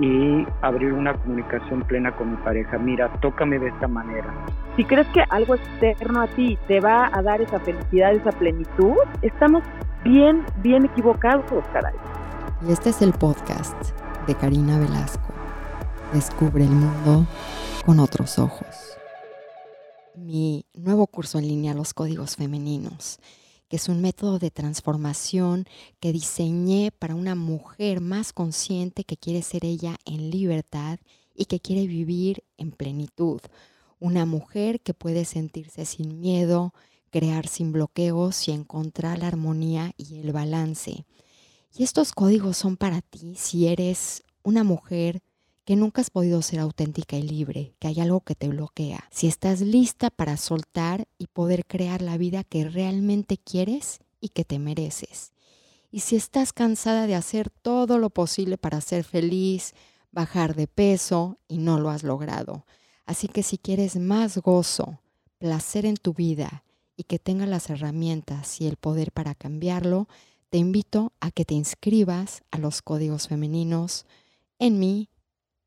[0.00, 2.78] Y abrir una comunicación plena con mi pareja.
[2.78, 4.32] Mira, tócame de esta manera.
[4.76, 8.96] Si crees que algo externo a ti te va a dar esa felicidad, esa plenitud,
[9.20, 9.62] estamos
[10.02, 11.94] bien, bien equivocados, caray.
[12.66, 13.76] Y este es el podcast
[14.26, 15.34] de Karina Velasco.
[16.14, 17.26] Descubre el mundo
[17.84, 18.96] con otros ojos.
[20.16, 23.20] Mi nuevo curso en línea, Los Códigos Femeninos
[23.70, 25.64] que es un método de transformación
[26.00, 30.98] que diseñé para una mujer más consciente que quiere ser ella en libertad
[31.36, 33.40] y que quiere vivir en plenitud.
[34.00, 36.74] Una mujer que puede sentirse sin miedo,
[37.10, 41.06] crear sin bloqueos y encontrar la armonía y el balance.
[41.72, 45.22] Y estos códigos son para ti si eres una mujer
[45.70, 49.04] que nunca has podido ser auténtica y libre, que hay algo que te bloquea.
[49.12, 54.44] Si estás lista para soltar y poder crear la vida que realmente quieres y que
[54.44, 55.30] te mereces.
[55.92, 59.74] Y si estás cansada de hacer todo lo posible para ser feliz,
[60.10, 62.66] bajar de peso y no lo has logrado.
[63.06, 64.98] Así que si quieres más gozo,
[65.38, 66.64] placer en tu vida
[66.96, 70.08] y que tengas las herramientas y el poder para cambiarlo,
[70.48, 74.04] te invito a que te inscribas a los códigos femeninos
[74.58, 75.10] en mi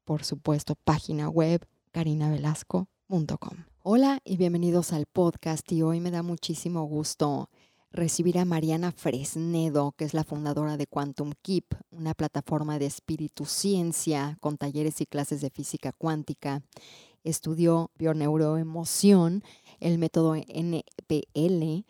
[0.04, 3.66] por supuesto, página web carinavelasco.com.
[3.84, 7.50] Hola y bienvenidos al podcast y hoy me da muchísimo gusto
[7.92, 13.46] recibir a Mariana Fresnedo, que es la fundadora de Quantum Keep, una plataforma de espíritu
[13.46, 16.64] ciencia con talleres y clases de física cuántica.
[17.24, 19.44] Estudió bioneuroemoción,
[19.80, 21.86] el método NPL,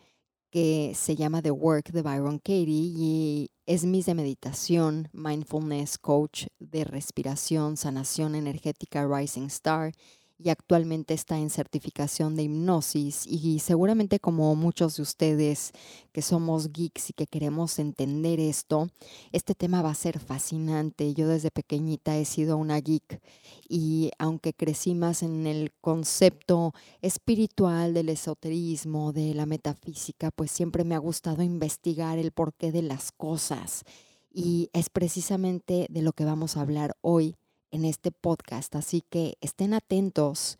[0.50, 6.46] que se llama The Work de Byron Katie y es Miss de Meditación, Mindfulness Coach
[6.58, 9.92] de Respiración, Sanación Energética Rising Star
[10.38, 15.72] y actualmente está en certificación de hipnosis y seguramente como muchos de ustedes
[16.12, 18.88] que somos geeks y que queremos entender esto,
[19.32, 21.14] este tema va a ser fascinante.
[21.14, 23.20] Yo desde pequeñita he sido una geek
[23.68, 30.84] y aunque crecí más en el concepto espiritual del esoterismo, de la metafísica, pues siempre
[30.84, 33.84] me ha gustado investigar el porqué de las cosas
[34.30, 37.36] y es precisamente de lo que vamos a hablar hoy
[37.74, 40.58] en este podcast, así que estén atentos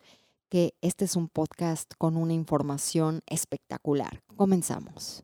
[0.49, 4.21] que este es un podcast con una información espectacular.
[4.35, 5.23] Comenzamos.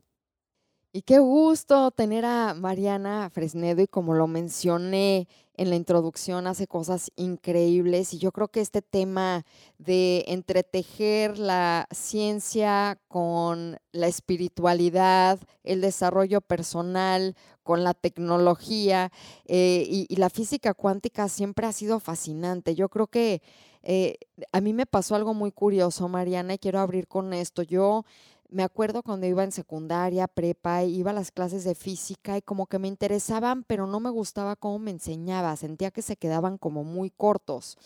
[0.94, 6.66] Y qué gusto tener a Mariana Fresnedo y como lo mencioné en la introducción, hace
[6.66, 9.46] cosas increíbles y yo creo que este tema
[9.78, 19.10] de entretejer la ciencia con la espiritualidad, el desarrollo personal, con la tecnología
[19.46, 22.74] eh, y, la física cuántica siempre ha sido fascinante.
[22.74, 23.40] Yo creo que
[23.82, 24.16] eh,
[24.52, 27.62] a mí me pasó algo muy curioso, Mariana, y quiero abrir con esto.
[27.62, 28.04] Yo
[28.52, 32.66] me acuerdo cuando iba en secundaria, prepa, iba a las clases de física y como
[32.66, 36.84] que me interesaban, pero no me gustaba cómo me enseñaba, sentía que se quedaban como
[36.84, 37.78] muy cortos.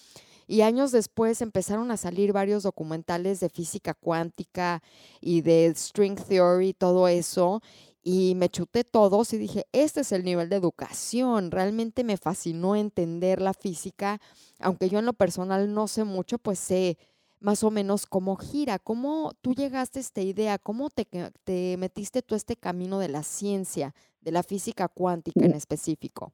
[0.49, 4.83] Y años después empezaron a salir varios documentales de física cuántica
[5.21, 7.63] y de string theory, todo eso
[8.09, 11.51] y me chuté todos y dije, este es el nivel de educación.
[11.51, 14.21] Realmente me fascinó entender la física,
[14.61, 16.99] aunque yo en lo personal no sé mucho, pues sé
[17.41, 21.05] más o menos cómo gira, cómo tú llegaste a esta idea, cómo te,
[21.45, 26.33] te metiste tú a este camino de la ciencia, de la física cuántica en específico.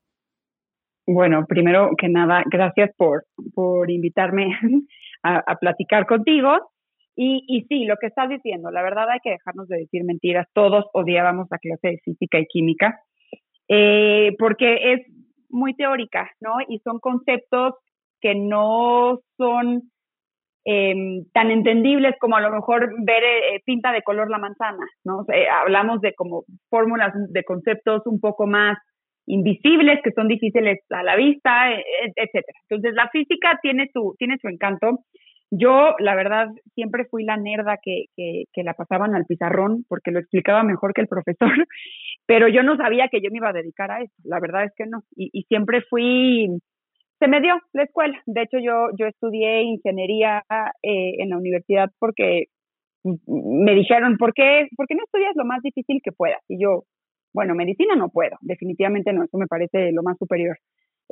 [1.06, 3.24] Bueno, primero que nada, gracias por,
[3.54, 4.46] por invitarme
[5.22, 6.70] a, a platicar contigo.
[7.14, 10.46] Y, y sí, lo que estás diciendo, la verdad hay que dejarnos de decir mentiras.
[10.54, 13.00] Todos odiábamos la clase de física y química
[13.68, 15.00] eh, porque es
[15.48, 16.56] muy teórica, ¿no?
[16.68, 17.74] Y son conceptos
[18.20, 19.90] que no son
[20.64, 25.24] em, tan entendibles como a lo mejor ver eh, pinta de color la manzana, ¿no?
[25.60, 28.78] hablamos de como fórmulas de conceptos un poco más
[29.26, 32.58] invisibles que son difíciles a la vista, e, e, etcétera.
[32.68, 35.00] Entonces la física tiene su tiene su encanto
[35.54, 40.10] yo, la verdad, siempre fui la nerda que, que, que, la pasaban al pizarrón porque
[40.10, 41.50] lo explicaba mejor que el profesor,
[42.26, 44.72] pero yo no sabía que yo me iba a dedicar a eso, la verdad es
[44.74, 45.02] que no.
[45.14, 46.48] Y, y siempre fui,
[47.22, 48.20] se me dio la escuela.
[48.26, 50.42] De hecho, yo, yo estudié ingeniería
[50.82, 52.46] eh, en la universidad porque
[53.04, 56.40] me dijeron, ¿por qué, ¿por qué no estudias lo más difícil que puedas?
[56.48, 56.82] Y yo,
[57.32, 60.56] bueno, medicina no puedo, definitivamente no, eso me parece lo más superior.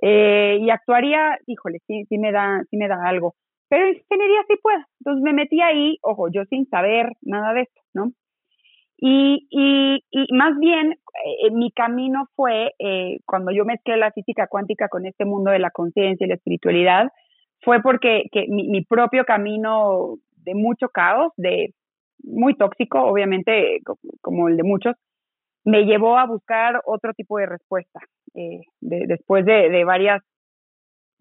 [0.02, 3.34] Eh, y actuaría, híjole, sí, sí me da, sí me da algo
[3.70, 4.80] pero ingeniería sí puedo.
[4.98, 8.12] Entonces me metí ahí, ojo, yo sin saber nada de esto, ¿no?
[9.02, 14.88] Y, y, más bien, eh, mi camino fue, eh, cuando yo mezclé la física cuántica
[14.88, 17.08] con este mundo de la conciencia y la espiritualidad,
[17.62, 21.74] fue porque que mi, propio camino de mucho caos, de
[22.22, 23.78] muy tóxico, obviamente,
[24.20, 24.94] como el de muchos,
[25.64, 28.00] me llevó a buscar otro tipo de respuesta.
[28.34, 30.22] Eh, de, después de, de varias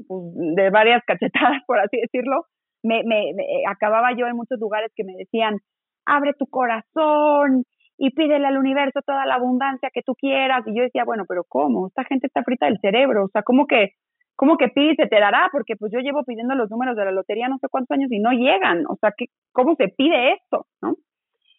[0.08, 0.22] pues,
[0.56, 2.46] de varias cachetadas, por así decirlo,
[2.84, 3.34] me, me,
[3.68, 5.58] acababa yo en muchos lugares que me decían,
[6.10, 7.64] abre tu corazón
[7.98, 10.64] y pídele al universo toda la abundancia que tú quieras.
[10.66, 11.88] Y yo decía, bueno, pero ¿cómo?
[11.88, 13.92] Esta gente está frita del cerebro, o sea, ¿cómo que,
[14.36, 15.50] cómo que pide se te dará?
[15.52, 18.20] Porque pues yo llevo pidiendo los números de la lotería no sé cuántos años y
[18.20, 19.14] no llegan, o sea,
[19.52, 20.66] ¿cómo se pide esto?
[20.82, 20.96] ¿no?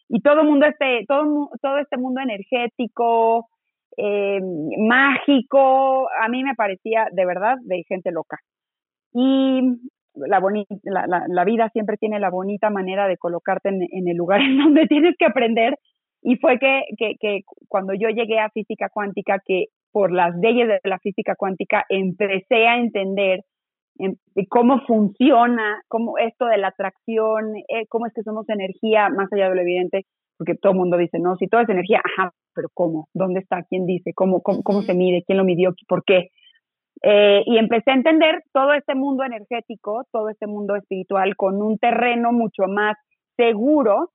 [0.09, 3.47] Y todo mundo este, todo, todo este mundo energético,
[3.97, 4.41] eh,
[4.77, 8.37] mágico, a mí me parecía de verdad de gente loca.
[9.13, 9.61] Y
[10.15, 10.39] la,
[11.07, 14.87] la, la, vida siempre tiene la bonita manera de colocarte en, el lugar en donde
[14.87, 15.77] tienes que aprender.
[16.23, 20.67] Y fue que, que, que, cuando yo llegué a física cuántica, que por las leyes
[20.67, 23.41] de la física cuántica empecé a entender
[23.97, 24.15] em,
[24.47, 29.49] cómo funciona, cómo esto de la atracción, eh, cómo es que somos energía, más allá
[29.49, 30.05] de lo evidente,
[30.37, 33.07] porque todo el mundo dice, no, si todo es energía, ajá, pero ¿cómo?
[33.13, 33.63] ¿Dónde está?
[33.69, 34.13] ¿Quién dice?
[34.13, 35.23] ¿Cómo, cómo, se mide?
[35.25, 35.73] ¿Quién lo midió?
[35.87, 36.29] ¿Por qué?
[37.03, 41.77] Eh, y empecé a entender todo este mundo energético, todo este mundo espiritual con un
[41.79, 42.95] terreno mucho más
[43.35, 44.11] seguro,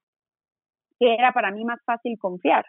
[1.00, 2.65] que era para mí más fácil confiar.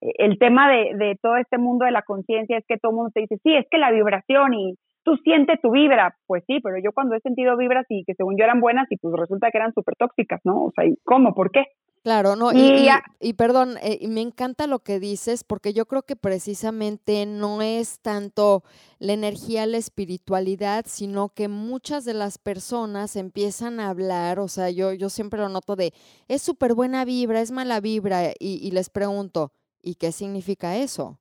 [0.00, 3.10] Eh, el tema de, todo este mundo de la conciencia es que todo el mundo
[3.12, 4.74] te dice, sí, es que la vibración y
[5.04, 6.14] tú sientes tu vibra.
[6.26, 8.96] Pues sí, pero yo cuando he sentido vibras y que según yo eran buenas y
[8.96, 10.64] pues resulta que eran súper tóxicas, ¿no?
[10.64, 11.34] O sea, ¿cómo?
[11.34, 11.64] ¿Por qué?
[12.02, 12.88] Claro, no, y,
[13.20, 17.98] y, perdón, eh, me encanta lo que dices, porque yo creo que precisamente no es
[18.00, 18.62] tanto
[18.98, 24.70] la energía, la espiritualidad, sino que muchas de las personas empiezan a hablar, o sea,
[24.70, 25.92] yo, yo siempre lo noto de,
[26.28, 29.52] es súper buena vibra, es mala vibra, y, y les pregunto,
[29.82, 31.18] ¿y qué significa eso?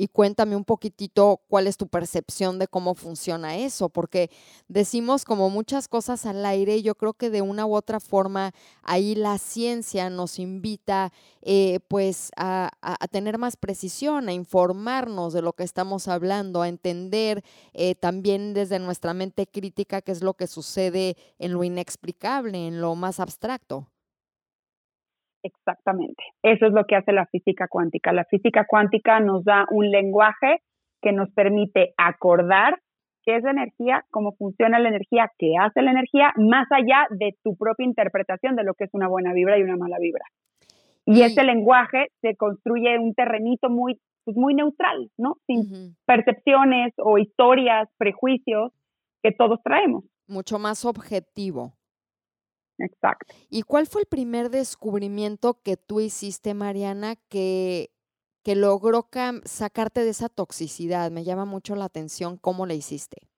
[0.00, 4.30] Y cuéntame un poquitito cuál es tu percepción de cómo funciona eso, porque
[4.66, 8.54] decimos como muchas cosas al aire y yo creo que de una u otra forma
[8.82, 11.12] ahí la ciencia nos invita
[11.42, 12.70] eh, pues a,
[13.10, 17.44] tener más precisión, a informarnos de lo que estamos hablando, a entender
[17.74, 22.80] eh, también desde nuestra mente crítica qué es lo que sucede en lo inexplicable, en
[22.80, 23.86] lo más abstracto.
[25.42, 26.22] Exactamente.
[26.42, 28.12] Eso es lo que hace la física cuántica.
[28.12, 30.62] La física cuántica nos da un lenguaje
[31.00, 32.78] que nos permite acordar
[33.24, 37.36] qué es la energía, cómo funciona la energía, qué hace la energía, más allá de
[37.42, 40.24] tu propia interpretación de lo que es una buena vibra y una mala vibra.
[41.06, 45.38] Y, ese lenguaje se construye un terrenito muy, pues muy neutral, ¿no?
[45.46, 48.72] Sin percepciones o historias, prejuicios
[49.22, 50.04] que todos traemos.
[50.28, 51.72] Mucho más objetivo.
[52.80, 53.34] Exacto.
[53.50, 57.90] ¿Y cuál fue el primer descubrimiento que tú hiciste, Mariana, que,
[58.42, 59.06] que logró
[59.44, 61.10] sacarte de esa toxicidad?
[61.10, 63.28] Me llama mucho la atención cómo le hiciste.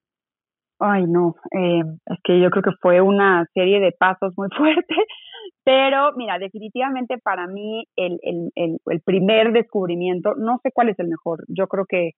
[0.79, 5.07] Ay, no, eh, es que yo creo que fue una serie de pasos muy fuertes,
[5.65, 10.99] pero mira, definitivamente para mí el, el, el, el primer descubrimiento, no sé cuál es
[10.99, 12.13] el mejor, yo creo que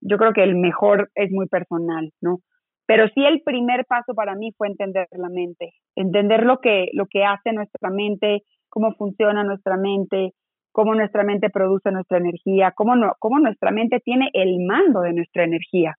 [0.00, 2.40] yo creo que el mejor es muy personal, ¿no?
[2.86, 7.06] Pero sí el primer paso para mí fue entender la mente, entender lo que, lo
[7.06, 10.32] que hace nuestra mente, cómo funciona nuestra mente,
[10.72, 15.14] cómo nuestra mente produce nuestra energía, cómo, no, cómo nuestra mente tiene el mando de
[15.14, 15.94] nuestra energía.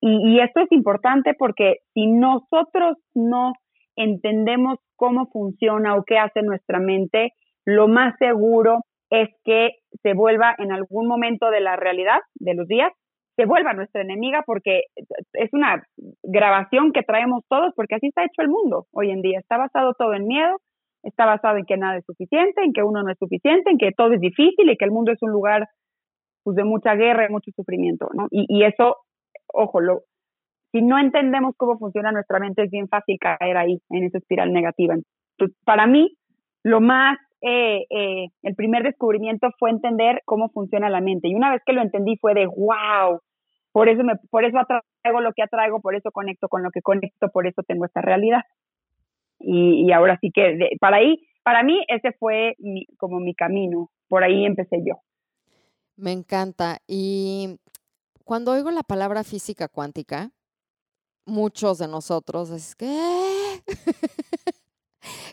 [0.00, 3.52] Y, y esto es importante porque si nosotros no
[3.94, 7.32] entendemos cómo funciona o qué hace nuestra mente,
[7.64, 9.70] lo más seguro es que
[10.02, 12.92] se vuelva en algún momento de la realidad, de los días,
[13.36, 14.82] se vuelva nuestra enemiga porque
[15.34, 15.82] es una
[16.22, 19.38] grabación que traemos todos porque así está hecho el mundo hoy en día.
[19.38, 20.56] Está basado todo en miedo,
[21.02, 23.92] está basado en que nada es suficiente, en que uno no es suficiente, en que
[23.92, 25.68] todo es difícil y que el mundo es un lugar
[26.42, 28.26] pues, de mucha guerra y mucho sufrimiento, ¿no?
[28.30, 28.96] Y, y eso,
[29.52, 30.02] ojo, lo,
[30.72, 34.52] si no entendemos cómo funciona nuestra mente es bien fácil caer ahí, en esa espiral
[34.52, 34.94] negativa.
[35.64, 36.16] Para mí,
[36.62, 41.28] lo más eh, eh, el primer descubrimiento fue entender cómo funciona la mente.
[41.28, 43.20] Y una vez que lo entendí fue de, wow,
[43.72, 46.82] por eso, me, por eso atraigo lo que atraigo, por eso conecto con lo que
[46.82, 48.42] conecto, por eso tengo esta realidad.
[49.38, 52.56] Y, ahora sí que para ahí, para mí ese fue
[52.96, 54.94] como mi camino, por ahí empecé yo.
[55.96, 56.78] Me encanta.
[56.86, 57.58] Y
[58.24, 60.30] cuando oigo la palabra física cuántica,
[61.26, 62.86] muchos de nosotros es que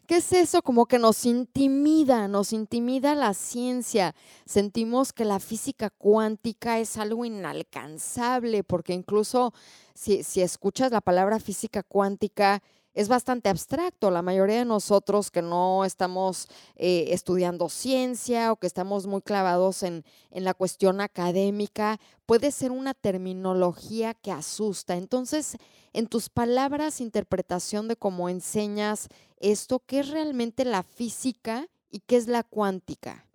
[0.08, 0.62] ¿Qué es eso?
[0.62, 4.16] Como que nos intimida, nos intimida la ciencia.
[4.46, 9.54] Sentimos que la física cuántica es algo inalcanzable, porque incluso
[9.94, 12.62] si, si escuchas la palabra física cuántica,
[12.94, 14.12] es bastante abstracto.
[14.12, 19.84] La mayoría de nosotros que no estamos eh, estudiando ciencia o que estamos muy clavados
[19.84, 24.96] en, en la cuestión académica, puede ser una terminología que asusta.
[24.96, 25.58] Entonces,
[25.94, 29.10] en tus palabras, interpretación de cómo enseñas
[29.40, 33.26] esto, ¿qué es realmente la física y qué es la cuántica?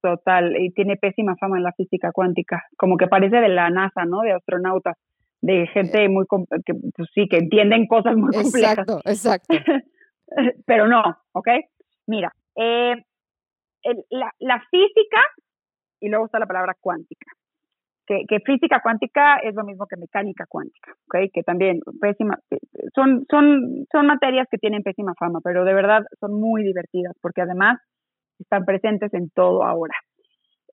[0.00, 4.04] Total, y tiene pésima fama en la física cuántica, como que parece de la NASA,
[4.04, 4.20] ¿no?
[4.20, 4.96] De astronautas
[5.44, 6.24] de gente muy,
[6.64, 8.78] que, pues sí, que entienden cosas muy complejas.
[8.78, 9.54] Exacto, exacto.
[10.66, 11.48] Pero no, ¿ok?
[12.06, 12.94] Mira, eh,
[14.08, 15.20] la, la, física,
[16.00, 17.26] y luego está la palabra cuántica,
[18.06, 21.30] que, que, física cuántica es lo mismo que mecánica cuántica, ¿ok?
[21.30, 22.38] Que también pésima,
[22.94, 27.42] son, son, son materias que tienen pésima fama, pero de verdad son muy divertidas porque
[27.42, 27.78] además
[28.38, 29.94] están presentes en todo ahora.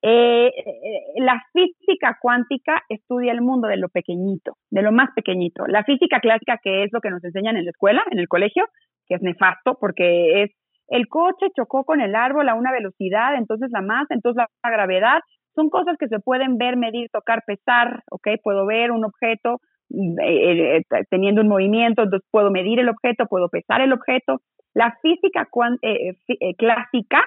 [0.04, 5.64] Eh, eh, la física cuántica estudia el mundo de lo pequeñito, de lo más pequeñito.
[5.68, 8.64] La física clásica, que es lo que nos enseñan en la escuela, en el colegio,
[9.06, 10.50] que es nefasto porque es
[10.88, 15.20] el coche chocó con el árbol a una velocidad, entonces la masa, entonces la gravedad,
[15.54, 18.28] son cosas que se pueden ver, medir, tocar, pesar, ¿ok?
[18.42, 23.48] Puedo ver un objeto mm, eh, teniendo un movimiento, entonces puedo medir el objeto, puedo
[23.48, 24.40] pesar el objeto.
[24.74, 25.46] La física
[26.56, 27.24] clásica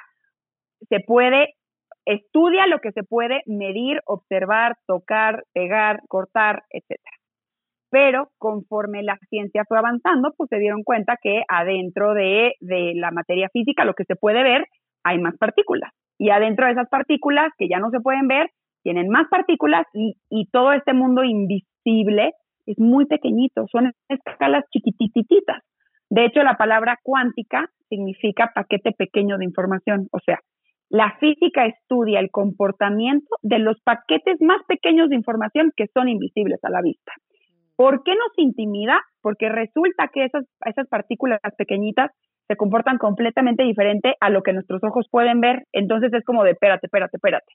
[0.90, 1.54] se puede
[2.06, 7.18] estudia lo que se puede medir, observar, tocar, pegar, cortar, etcétera.
[7.90, 13.12] Pero conforme la ciencia fue avanzando, pues se dieron cuenta que adentro de, de la
[13.12, 14.66] materia física, lo que se puede ver,
[15.04, 15.92] hay más partículas.
[16.18, 18.50] Y adentro de esas partículas que ya no se pueden ver,
[18.86, 22.34] tienen más partículas y, todo este mundo invisible
[22.68, 25.64] es muy pequeñito, son escalas chiquitititas.
[26.10, 30.40] De hecho, la palabra cuántica significa paquete pequeño de información, o sea,
[30.90, 36.64] la física estudia el comportamiento de los paquetes más pequeños de información que son invisibles
[36.64, 37.12] a la vista.
[37.76, 39.02] ¿Por qué nos intimida?
[39.22, 42.12] Porque resulta que esas, esas partículas pequeñitas
[42.48, 45.64] se comportan completamente diferente a lo que nuestros ojos pueden ver.
[45.74, 47.54] Entonces es como de, espérate, espérate, espérate.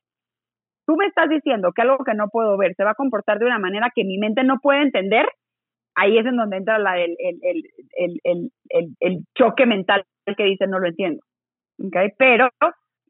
[0.87, 3.47] Tú me estás diciendo que algo que no puedo ver se va a comportar de
[3.47, 5.27] una manera que mi mente no puede entender.
[5.95, 8.51] Ahí es en donde entra la, el, el,
[9.01, 10.05] el, choque mental
[10.37, 11.23] que dice no lo entiendo.
[11.79, 12.09] ¿Okay?
[12.19, 12.49] Pero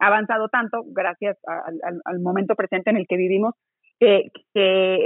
[0.00, 3.54] avanzado tanto, gracias al, momento presente en el que vivimos,
[3.99, 4.30] que,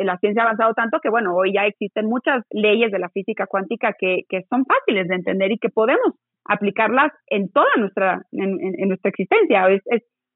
[0.05, 3.47] la ciencia ha avanzado tanto que, bueno, hoy ya existen muchas leyes de la física
[3.47, 9.11] cuántica que, son fáciles de entender y que podemos aplicarlas en toda nuestra, en, nuestra
[9.11, 9.69] existencia.
[9.69, 9.83] Es,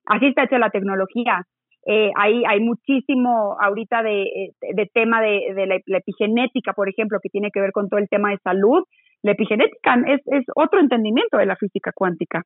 [0.06, 1.42] así está hecha la tecnología.
[1.86, 4.52] Eh, hay, hay muchísimo ahorita de,
[4.92, 8.38] tema de, la, epigenética, por ejemplo, que tiene que ver con todo el tema de
[8.38, 8.82] salud.
[9.22, 12.42] La epigenética es, es otro entendimiento de la física cuántica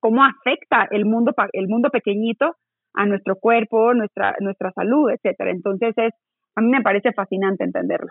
[0.00, 2.56] cómo afecta el mundo, el mundo pequeñito
[2.94, 5.50] a nuestro cuerpo, nuestra, nuestra salud, etcétera.
[5.50, 6.12] Entonces es,
[6.56, 8.10] a mí me parece fascinante entenderlo.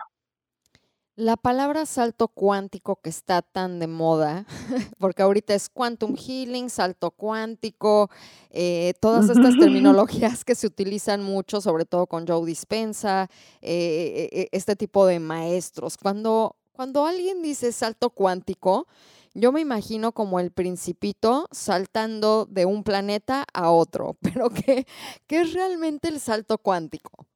[1.16, 4.46] La palabra salto cuántico que está tan de moda,
[4.98, 8.08] porque ahorita es quantum healing, salto cuántico,
[8.48, 13.28] eh, todas estas terminologías que se utilizan mucho, sobre todo con Joe Dispensa,
[13.60, 15.98] eh, eh, este tipo de maestros.
[15.98, 18.86] Cuando, cuando alguien dice salto cuántico,
[19.34, 24.84] yo me imagino como el principito saltando de un planeta a otro, pero ¿qué,
[25.28, 27.26] es realmente el salto cuántico?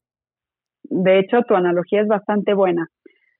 [0.83, 2.89] De hecho, tu analogía es bastante buena.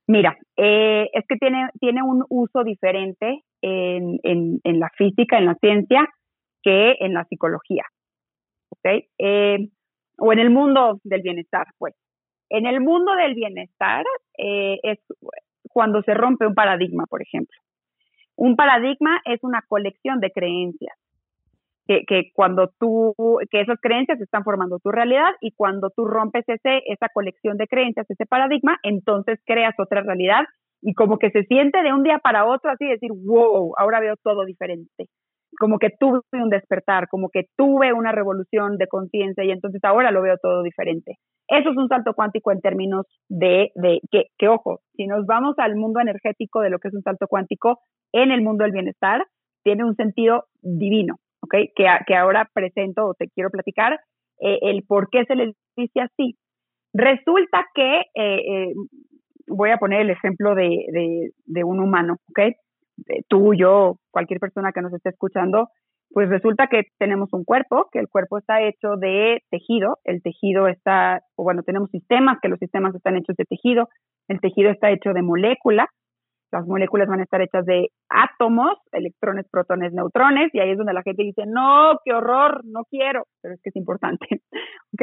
[0.07, 5.55] Mira, eh, es que tiene, tiene un uso diferente en, en, la física, en la
[5.55, 6.07] ciencia,
[6.63, 7.85] que en la psicología.
[8.71, 9.05] ¿Ok?
[9.19, 9.69] Eh,
[10.19, 11.95] o en el mundo del bienestar, pues.
[12.51, 14.05] En el mundo del bienestar
[14.39, 14.99] eh, es
[15.71, 17.57] cuando se rompe un paradigma, por ejemplo.
[18.37, 20.97] Un paradigma es una colección de creencias.
[21.87, 23.15] Que, que, cuando tú,
[23.51, 27.67] que esas creencias están formando tu realidad y cuando tú rompes ese, esa colección de
[27.67, 30.45] creencias, ese paradigma, entonces creas otra realidad
[30.81, 34.15] y como que se siente de un día para otro así decir, wow, ahora veo
[34.23, 35.09] todo diferente.
[35.59, 40.11] Como que tuve un despertar, como que tuve una revolución de conciencia y entonces ahora
[40.11, 41.17] lo veo todo diferente.
[41.49, 45.55] Eso es un salto cuántico en términos de, de que, que, ojo, si nos vamos
[45.59, 47.81] al mundo energético de lo que es un salto cuántico,
[48.13, 49.25] en el mundo del bienestar
[49.63, 51.55] tiene un sentido divino, ¿ok?
[51.75, 53.99] Que, que ahora presento o te quiero platicar
[54.41, 56.37] eh, el por qué se les dice así.
[56.93, 58.73] Resulta que, eh, eh,
[59.49, 62.55] voy a poner el ejemplo de, de, un humano, ¿ok?
[63.29, 65.69] Tú, yo, cualquier persona que nos esté escuchando,
[66.11, 70.69] pues resulta que tenemos un cuerpo, que el cuerpo está hecho de tejido, el tejido
[70.69, 73.89] está, o bueno, tenemos sistemas, que los sistemas están hechos de tejido,
[74.29, 75.89] el tejido está hecho de moléculas,
[76.53, 80.93] las moléculas van a estar hechas de átomos, electrones, protones, neutrones, y ahí es donde
[80.93, 84.27] la gente dice, no, qué horror, no quiero, pero es que es importante.
[84.95, 85.03] ¿Ok?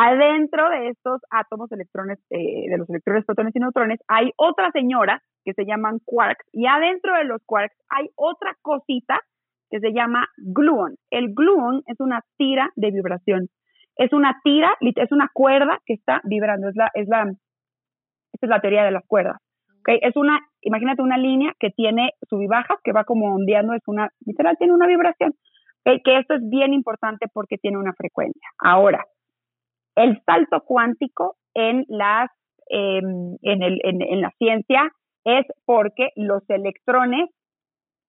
[0.00, 5.20] Adentro de estos átomos, electrones, eh, de los electrones, protones y neutrones, hay otra señora
[5.44, 9.18] que se llaman quarks y adentro de los quarks hay otra cosita
[9.68, 10.94] que se llama gluon.
[11.10, 13.48] El gluon es una tira de vibración.
[13.96, 16.68] Es una tira, es una cuerda que está vibrando.
[16.68, 17.22] Es la, es la,
[18.32, 19.38] esta es la teoría de las cuerdas.
[19.80, 19.98] ¿okay?
[20.02, 23.82] Es una, imagínate una línea que tiene sub y bajas, que va como ondeando, es
[23.88, 25.32] una, literal, tiene una vibración.
[25.84, 28.46] Que esto es bien importante porque tiene una frecuencia.
[28.58, 29.02] Ahora,
[29.98, 32.30] el salto cuántico en, las,
[32.68, 34.90] em, en, el, en, la ciencia
[35.24, 37.28] es porque los electrones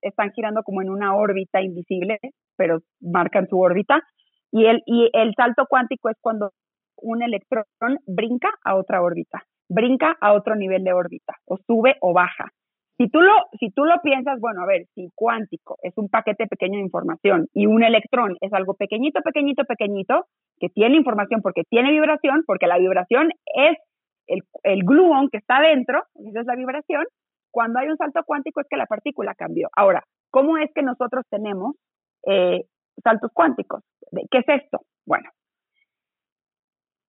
[0.02, 2.20] están girando como en una órbita invisible,
[2.56, 4.02] pero marcan su órbita.
[4.52, 6.52] Y el, y el salto cuántico es cuando
[6.98, 12.14] un electrón brinca a otra órbita, brinca a otro nivel de órbita, o sube o
[12.14, 12.46] baja.
[13.00, 16.80] Si tú, lo, si lo piensas, bueno, a ver, si cuántico es un paquete pequeño
[16.80, 20.26] de información y un electrón es algo pequeñito, pequeñito, pequeñito,
[20.60, 23.78] que tiene información porque tiene vibración, porque la vibración es
[24.28, 27.06] el, el gluón que está dentro, esa es la vibración,
[27.52, 29.70] cuando hay un salto cuántico es que la partícula cambió.
[29.78, 31.78] Ahora, ¿cómo es que nosotros tenemos
[32.28, 32.66] eh,
[33.02, 33.82] saltos cuánticos?
[34.30, 34.82] ¿Qué es esto?
[35.06, 35.30] Bueno,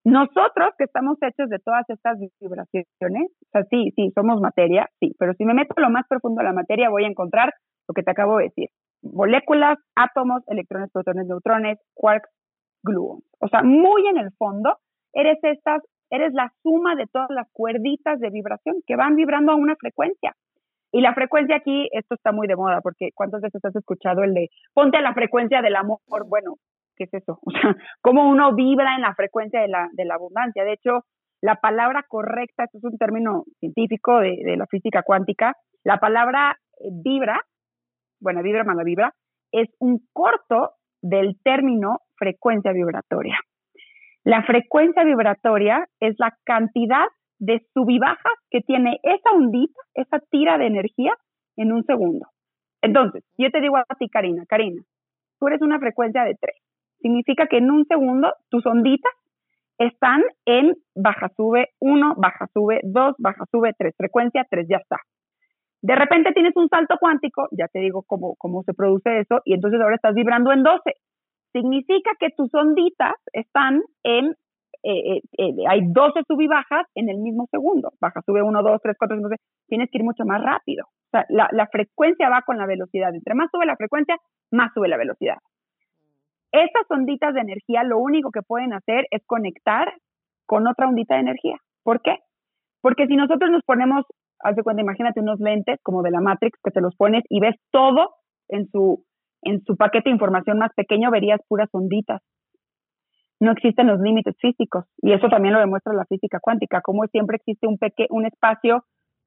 [0.05, 5.15] nosotros que estamos hechos de todas estas vibraciones, o sea, sí, sí, somos materia, sí,
[5.19, 7.53] pero si me meto lo más profundo de la materia voy a encontrar
[7.87, 8.69] lo que te acabo de decir.
[9.03, 12.31] Moléculas, átomos, electrones, protones, neutrones, quarks,
[12.83, 13.25] gluons.
[13.41, 14.77] O sea, muy en el fondo,
[15.13, 19.57] eres estas, eres la suma de todas las cuerditas de vibración que van vibrando a
[19.57, 20.35] una frecuencia.
[20.93, 24.35] Y la frecuencia aquí, esto está muy de moda, porque ¿cuántas veces has escuchado el
[24.35, 26.01] de ponte a la frecuencia del amor?
[26.27, 26.57] Bueno,
[27.01, 27.39] ¿qué es eso?
[27.47, 30.65] O sea, cómo uno vibra en la frecuencia de la, de la abundancia.
[30.65, 31.05] De hecho,
[31.41, 35.55] la palabra correcta, esto es un término científico de, de la física cuántica,
[35.85, 37.41] la palabra eh, vibra,
[38.21, 39.15] bueno, vibra más la vibra,
[39.53, 43.39] es un corto del término frecuencia vibratoria.
[44.23, 47.07] La frecuencia vibratoria es la cantidad
[47.39, 51.15] de subibajas que tiene esa ondita, esa tira de energía
[51.57, 52.27] en un segundo.
[52.83, 54.83] Entonces, yo te digo a ti, Karina, Karina,
[55.39, 56.55] tú eres una frecuencia de 3
[57.01, 59.13] significa que en un segundo tus onditas
[59.79, 64.97] están en baja sube 1, baja sube 2, baja sube 3, frecuencia 3, ya está.
[65.83, 69.55] De repente tienes un salto cuántico, ya te digo cómo, cómo se produce eso, y
[69.55, 70.83] entonces ahora estás vibrando en 12.
[71.53, 74.35] Significa que tus onditas están en,
[74.83, 77.93] eh, eh, eh, hay 12 sub y bajas en el mismo segundo.
[78.01, 79.41] Baja, sube 1, 2, 3, 4, 5, 6.
[79.67, 80.85] Tienes que ir mucho más rápido.
[80.85, 83.15] O sea, la, la frecuencia va con la velocidad.
[83.15, 84.17] Entre más sube la frecuencia,
[84.53, 85.39] más sube la velocidad.
[86.53, 89.93] Esas onditas de energía lo único que pueden hacer es conectar
[90.47, 91.57] con otra ondita de energía.
[91.85, 92.19] ¿Por qué?
[92.83, 94.05] Porque si nosotros nos ponemos,
[94.41, 97.41] haz de cuenta, imagínate unos lentes como de la Matrix que te los pones y
[97.41, 98.15] ves todo
[98.49, 99.05] en su,
[99.43, 102.21] en su paquete de información más pequeño, verías puras onditas.
[103.39, 107.37] No existen los límites físicos y eso también lo demuestra la física cuántica, como siempre
[107.37, 108.85] existe un, peque un espacio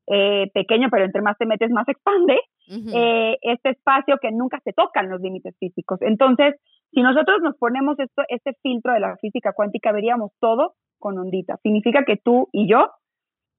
[0.08, 4.74] eh, pequeño, pero entre más te metes, más expande, eh, este espacio que nunca se
[4.74, 6.02] tocan los límites físicos.
[6.02, 6.56] Entonces,
[6.94, 11.60] si nosotros nos ponemos esto, este filtro de la física cuántica, veríamos todo con onditas.
[11.62, 12.90] Significa que tú y yo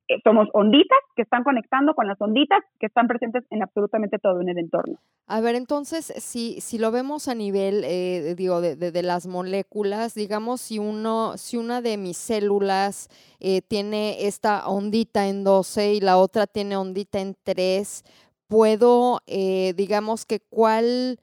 [0.06, 4.40] eh, somos onditas que están conectando con las onditas que están presentes en absolutamente todo
[4.42, 4.98] en el entorno.
[5.26, 10.14] A ver, entonces, si, si lo vemos a nivel, eh, digo, de, de, las moléculas,
[10.14, 13.08] digamos, si uno, si una de mis células
[13.40, 18.04] eh, tiene esta ondita en 12 y la otra tiene ondita en 3,
[18.46, 21.18] puedo, digamos que cuál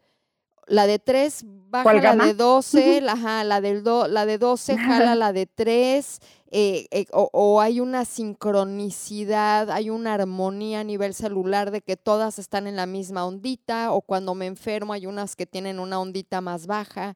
[0.72, 5.34] la de 3 baja la de 12, la, la, del la de 12 jala la
[5.34, 6.20] de 3,
[6.52, 12.40] eh, eh, o, hay una sincronicidad, hay una armonía a nivel celular de que todas
[12.40, 16.42] están en la misma ondita, o cuando me enfermo hay unas que tienen una ondita
[16.42, 17.16] más baja.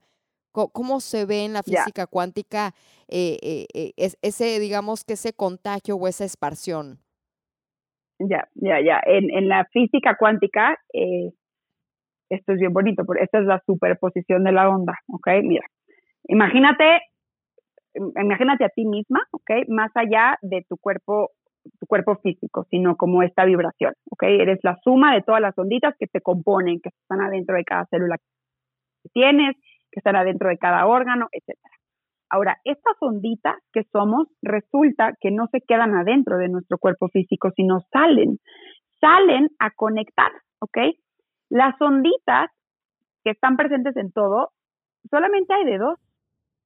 [0.51, 2.73] ¿Cómo, se ve en la física cuántica
[3.09, 3.65] eh,
[3.97, 6.99] ese, digamos que ese contagio o esa esparción?
[8.19, 9.01] Ya, ya, ya.
[9.05, 10.79] En, en la física cuántica,
[12.35, 15.27] esto es bien bonito, porque esta es la superposición de la onda, ¿ok?
[15.43, 15.65] Mira,
[16.27, 17.01] imagínate,
[17.93, 19.67] imagínate a ti misma, ¿ok?
[19.67, 21.31] Más allá de tu cuerpo,
[21.79, 24.23] tu cuerpo físico, sino como esta vibración, ¿ok?
[24.23, 27.85] Eres la suma de todas las onditas que te componen, que están adentro de cada
[27.85, 29.55] célula que tienes,
[29.91, 31.75] que están adentro de cada órgano, etcétera.
[32.29, 37.51] Ahora, estas onditas que somos, resulta que no se quedan adentro de nuestro cuerpo físico,
[37.55, 38.39] sino salen,
[38.99, 40.77] salen a conectar, ¿ok?
[41.49, 42.49] Las onditas
[43.23, 44.51] que están presentes en todo,
[45.09, 45.99] solamente hay de dos.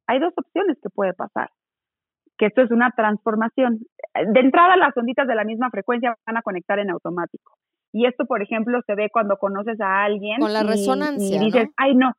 [0.07, 1.51] Hay dos opciones que puede pasar.
[2.37, 3.79] Que esto es una transformación.
[4.13, 7.53] De entrada, las onditas de la misma frecuencia van a conectar en automático.
[7.91, 10.39] Y esto, por ejemplo, se ve cuando conoces a alguien.
[10.39, 11.35] Con la resonancia.
[11.35, 12.13] Y dices, ay, no.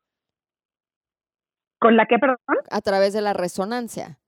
[1.81, 2.39] ¿Con la qué, perdón?
[2.71, 4.20] A través de la resonancia.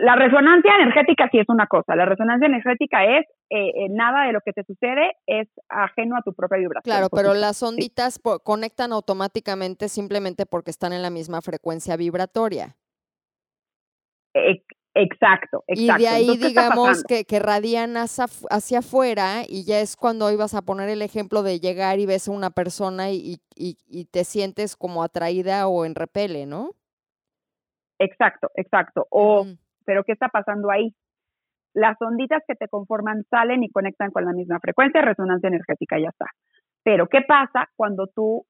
[0.00, 1.94] La resonancia energética sí es una cosa.
[1.94, 6.22] La resonancia energética es eh, eh, nada de lo que te sucede es ajeno a
[6.22, 6.82] tu propia vibración.
[6.82, 12.76] Claro, pero las onditas conectan automáticamente simplemente porque están en la misma frecuencia vibratoria.
[14.34, 15.64] Exacto, exacto.
[15.66, 20.62] Y de ahí, digamos, que, que radian hacia, afuera y ya es cuando ibas a
[20.62, 25.02] poner el ejemplo de llegar y ves a una persona y, y, te sientes como
[25.02, 26.70] atraída o en repele, ¿no?
[27.98, 29.06] Exacto, exacto.
[29.10, 29.46] O,
[29.84, 30.94] pero ¿qué está pasando ahí?
[31.74, 36.08] Las onditas que te conforman salen y conectan con la misma frecuencia, resonancia energética, ya
[36.08, 36.26] está.
[36.84, 38.44] Pero ¿qué pasa cuando tú,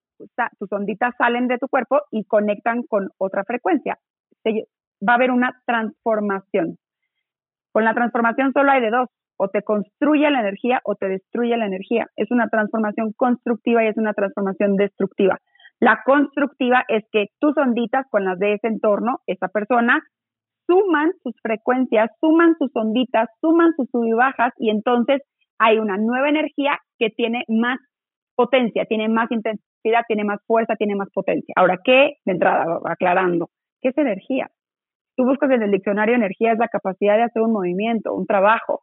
[0.59, 3.99] tus onditas salen de tu cuerpo y conectan con otra frecuencia?
[4.47, 6.77] va a haber una transformación.
[7.73, 11.57] Con la transformación solo hay de dos, o te construye la energía o te destruye
[11.57, 12.07] la energía.
[12.17, 15.39] Es una transformación constructiva y es una transformación destructiva.
[15.81, 20.01] La constructiva es que tus onditas con las de ese entorno, esa persona,
[20.67, 25.23] suman sus frecuencias, suman sus onditas, suman sus sub y entonces
[25.59, 27.79] hay una nueva energía que tiene más
[28.35, 31.53] potencia, tiene más intensidad, tiene más fuerza, tiene más potencia.
[31.57, 32.15] Ahora, ¿qué?
[32.25, 33.51] De entrada, aclarando,
[33.81, 34.51] ¿qué es energía?
[35.17, 38.83] Tú buscas en el diccionario energía es la capacidad de hacer un movimiento, un trabajo.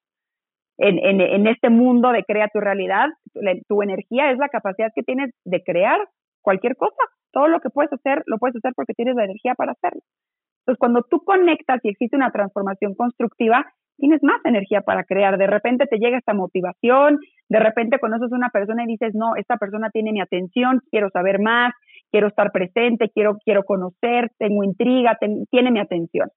[0.78, 3.10] En, en, este mundo de crea tu realidad,
[3.68, 6.00] tu energía es la capacidad que tienes de crear
[6.42, 7.04] cualquier cosa.
[7.32, 10.02] Todo lo que puedes hacer, lo puedes hacer porque tienes la energía para hacerlo.
[10.72, 13.66] Entonces, cuando tú conectas y existe una transformación constructiva,
[13.98, 15.38] tienes más energía para crear.
[15.38, 19.58] De repente te llega esta motivación, de repente conoces una persona y dices, no, esta
[19.58, 21.74] persona tiene mi atención, quiero saber más,
[22.10, 25.18] quiero estar presente, quiero, quiero conocer, tengo intriga,
[25.50, 26.30] tiene mi atención.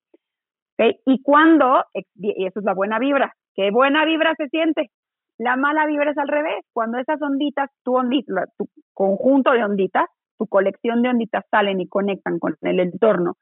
[1.07, 1.85] Y cuando,
[2.17, 4.91] y eso es la buena vibra, ¿qué buena vibra se siente?
[5.39, 10.07] La mala vibra es al revés, cuando esas onditas, tu, ondita, tu conjunto de onditas,
[10.39, 13.37] tu colección de onditas salen y conectan con el entorno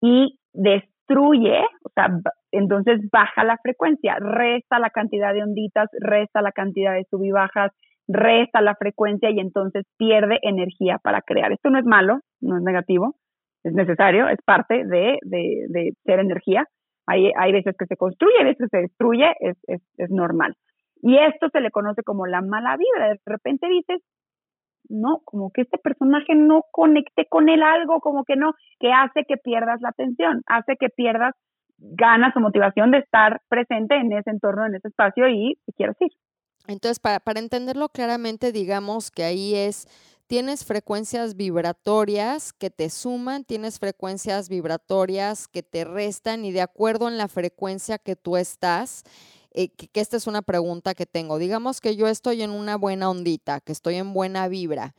[0.00, 2.08] y destruye, o sea,
[2.52, 7.30] entonces baja la frecuencia, resta la cantidad de onditas, resta la cantidad de sub y
[7.30, 7.72] bajas,
[8.06, 11.52] resta la frecuencia y entonces pierde energía para crear.
[11.52, 13.16] Esto no es malo, no es negativo,
[13.64, 16.64] es necesario, es parte de, de, ser energía.
[17.06, 20.54] Hay, hay veces que se construye, hay veces que se destruye, es, es, es normal.
[21.02, 23.10] Y esto se le conoce como la mala vibra.
[23.10, 24.02] De repente dices,
[24.88, 29.24] no, como que este personaje no conecte con él algo, como que no, que hace
[29.26, 31.34] que pierdas la atención, hace que pierdas
[31.78, 35.96] ganas o motivación de estar presente en ese entorno, en ese espacio y, y quieres
[36.00, 36.12] ir.
[36.66, 39.86] Entonces, para, para entenderlo claramente, digamos que ahí es
[40.28, 47.08] tienes frecuencias vibratorias que te suman, tienes frecuencias vibratorias que te restan y de acuerdo
[47.08, 49.04] en la frecuencia que tú estás,
[49.58, 51.36] eh, que, esta es una pregunta que tengo.
[51.36, 54.94] Digamos que yo estoy en una buena ondita, que estoy en buena vibra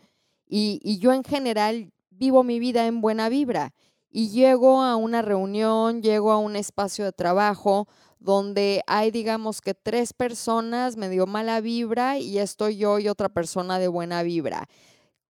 [0.45, 3.73] y, y yo en general vivo mi vida en buena vibra
[4.09, 7.87] y llego a una reunión, llego a un espacio de trabajo
[8.19, 13.29] donde hay, digamos que tres personas me dio mala vibra y estoy yo y otra
[13.29, 14.67] persona de buena vibra.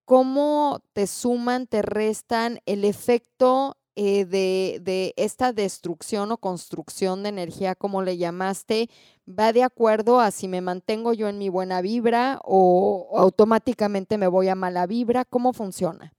[0.05, 7.75] ¿Cómo te suman, te restan el efecto eh, de, esta destrucción o construcción de energía,
[7.75, 8.87] como le llamaste,
[9.27, 14.27] va de acuerdo a si me mantengo yo en mi buena vibra o automáticamente me
[14.27, 15.25] voy a mala vibra?
[15.25, 16.13] ¿Cómo funciona?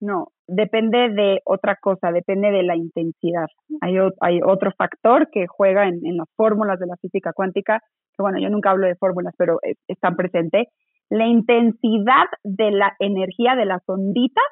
[0.00, 3.46] No, depende de otra cosa, depende de la intensidad.
[3.80, 3.98] Hay,
[4.40, 7.80] otro factor que juega en, las fórmulas de la física cuántica,
[8.16, 10.68] que bueno, yo nunca hablo de fórmulas, pero están presentes.
[11.10, 14.44] La intensidad de la energía de las onditas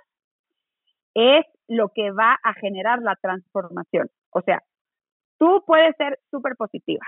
[1.14, 4.08] es lo que va a generar la transformación.
[4.30, 4.60] O sea,
[5.38, 7.04] tú puedes ser súper positiva,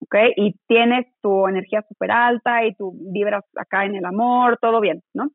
[0.00, 0.14] ¿ok?
[0.36, 5.02] Y tienes tu energía súper alta y tú vibras acá en el amor, todo bien,
[5.14, 5.28] ¿no?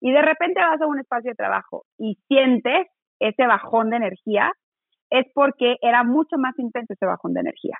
[0.00, 2.88] Y de repente vas a un espacio de trabajo y sientes
[3.18, 4.52] ese bajón de energía,
[5.10, 7.76] es porque era mucho más intenso ese bajón de energía.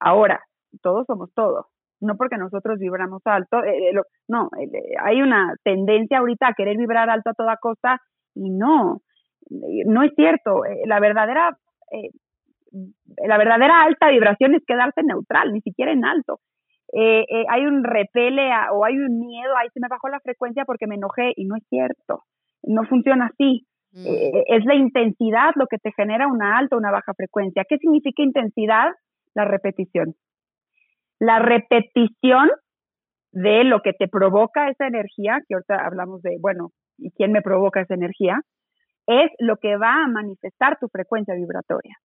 [0.00, 0.42] Ahora,
[0.82, 1.66] todos somos todos,
[2.00, 6.76] no porque nosotros vibramos alto, eh, eh, no, eh, hay una tendencia ahorita a querer
[6.76, 8.00] vibrar alto a toda costa
[8.34, 9.02] y no,
[9.50, 10.62] no es cierto.
[10.86, 11.56] La verdadera,
[13.26, 16.40] la verdadera alta vibración es quedarse neutral, ni siquiera en alto.
[16.92, 20.96] hay un repele o hay un miedo, ahí se me bajó la frecuencia porque me
[20.96, 22.24] enojé y no es cierto,
[22.62, 23.66] no funciona así.
[23.94, 24.06] Mm.
[24.46, 27.66] es la intensidad lo que te genera una alta o una baja frecuencia.
[27.68, 28.88] ¿Qué significa intensidad?
[29.34, 30.14] La repetición
[31.22, 32.50] la repetición
[33.30, 36.70] de lo que te provoca esa energía, que ahorita hablamos de, bueno,
[37.02, 38.40] ¿y quién me provoca esa energía?
[39.06, 41.96] Es lo que va a manifestar tu frecuencia vibratoria.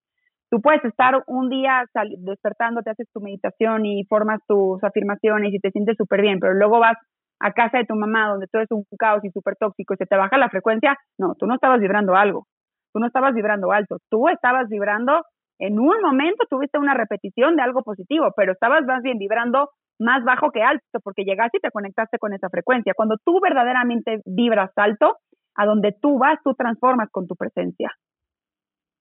[0.49, 1.83] Tú puedes estar un día
[2.19, 6.53] despertando, te haces tu meditación y formas tus afirmaciones y te sientes súper bien, pero
[6.53, 6.97] luego vas
[7.39, 10.05] a casa de tu mamá donde todo es un caos y súper tóxico y se
[10.05, 10.97] te baja la frecuencia.
[11.17, 12.47] No, tú no estabas vibrando algo.
[12.93, 15.21] tú no estabas vibrando alto, tú estabas vibrando,
[15.59, 20.23] en un momento tuviste una repetición de algo positivo, pero estabas más bien vibrando más
[20.23, 22.93] bajo que alto, porque llegaste y te conectaste con esa frecuencia.
[22.95, 25.17] Cuando tú verdaderamente vibras alto,
[25.55, 27.91] a donde tú vas, tú transformas con tu presencia.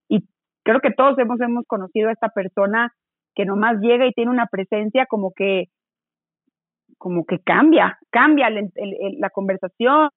[0.08, 0.26] Y
[0.64, 2.92] creo que todos hemos, hemos conocido a esta persona
[3.34, 5.66] que nomás llega y tiene una presencia como que
[6.98, 10.08] como que cambia, cambia la conversación,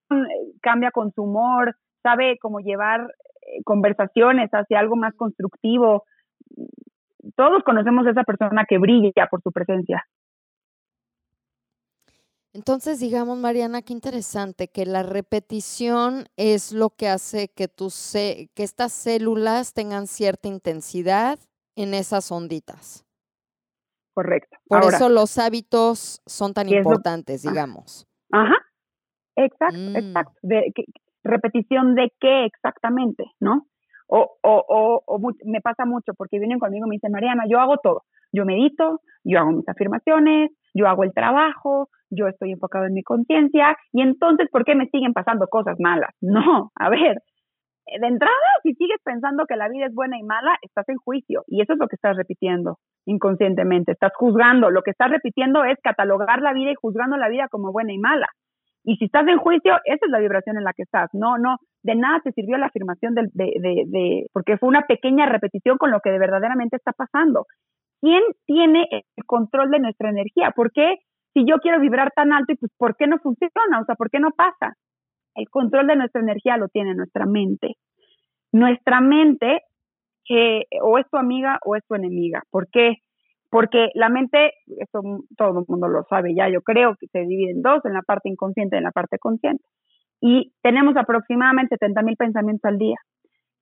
[0.61, 6.03] cambia con su humor, sabe cómo llevar eh, conversaciones hacia algo más constructivo.
[7.35, 10.05] Todos conocemos a esa persona que brilla por su presencia.
[12.59, 18.49] Entonces, digamos, Mariana, qué interesante que la repetición es lo que hace que, tus, que
[18.57, 21.39] estas células tengan cierta intensidad
[21.77, 23.05] en esas onditas.
[24.13, 24.57] Correcto.
[24.67, 27.49] Por eso los hábitos son tan importantes, ah.
[27.49, 28.05] digamos.
[28.29, 28.57] Ajá,
[29.37, 29.95] exacto, mm.
[29.95, 30.33] exacto.
[30.41, 30.73] De,
[31.23, 33.67] repetición de qué exactamente, ¿no?
[34.07, 37.77] O, o, o, me pasa mucho porque vienen conmigo y me dicen, Mariana, yo hago
[37.77, 38.03] todo.
[38.33, 43.03] Yo medito, yo hago mis afirmaciones, yo hago el trabajo, yo estoy enfocado en mi
[43.03, 46.11] conciencia y entonces, ¿por qué me siguen pasando cosas malas?
[46.21, 47.17] No, a ver,
[47.99, 51.43] de entrada, si sigues pensando que la vida es buena y mala, estás en juicio
[51.47, 55.77] y eso es lo que estás repitiendo inconscientemente, estás juzgando, lo que estás repitiendo es
[55.81, 58.27] catalogar la vida y juzgando la vida como buena y mala.
[58.83, 61.09] Y si estás en juicio, esa es la vibración en la que estás.
[61.13, 65.25] No, no, de nada te sirvió la afirmación de, de, de, porque fue una pequeña
[65.25, 67.45] repetición con lo que de verdaderamente está pasando.
[68.01, 70.51] ¿Quién tiene el control de nuestra energía?
[70.51, 70.95] ¿Por qué
[71.33, 73.81] si yo quiero vibrar tan alto y pues por qué no funciona?
[73.81, 74.75] O sea, ¿por qué no pasa?
[75.35, 77.75] El control de nuestra energía lo tiene nuestra mente.
[78.51, 79.61] Nuestra mente
[80.25, 82.43] que o es tu amiga o es tu enemiga.
[82.51, 82.97] ¿Por qué?
[83.49, 85.01] Porque la mente, eso
[85.35, 88.03] todo el mundo lo sabe ya, yo creo que se divide en dos, en la
[88.03, 89.63] parte inconsciente y en la parte consciente.
[90.21, 92.97] Y tenemos aproximadamente 70 mil pensamientos al día,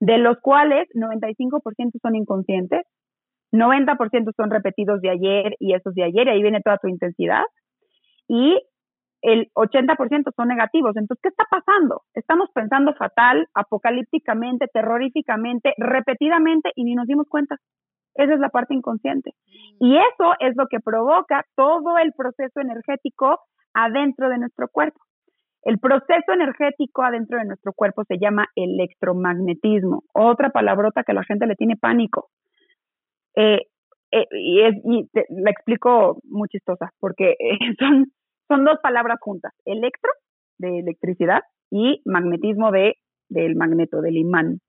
[0.02, 2.86] de los cuales 95% son inconscientes,
[3.52, 7.44] 90% son repetidos de ayer y esos de ayer, y ahí viene toda tu intensidad,
[8.28, 8.62] y
[9.22, 10.96] el 80% son negativos.
[10.96, 12.04] Entonces, ¿qué está pasando?
[12.14, 17.58] Estamos pensando fatal, apocalípticamente, terroríficamente, repetidamente y ni nos dimos cuenta.
[18.16, 19.32] Esa es la parte inconsciente.
[19.80, 19.86] Mm.
[19.86, 23.40] Y eso es lo que provoca todo el proceso energético
[23.74, 25.00] adentro de nuestro cuerpo.
[25.64, 31.46] El proceso energético adentro de nuestro cuerpo se llama electromagnetismo, otra palabrota que la gente
[31.46, 32.30] le tiene pánico.
[33.38, 33.60] Eh,
[34.12, 37.36] eh, y, es, y la explico muy chistosa, porque
[37.80, 38.08] son,
[38.48, 40.12] son dos palabras juntas, electro,
[40.58, 42.96] de electricidad, y magnetismo de,
[43.30, 44.60] del magneto, del imán.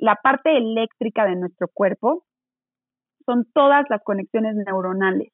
[0.00, 2.24] la parte eléctrica de nuestro cuerpo
[3.24, 5.32] son todas las conexiones neuronales.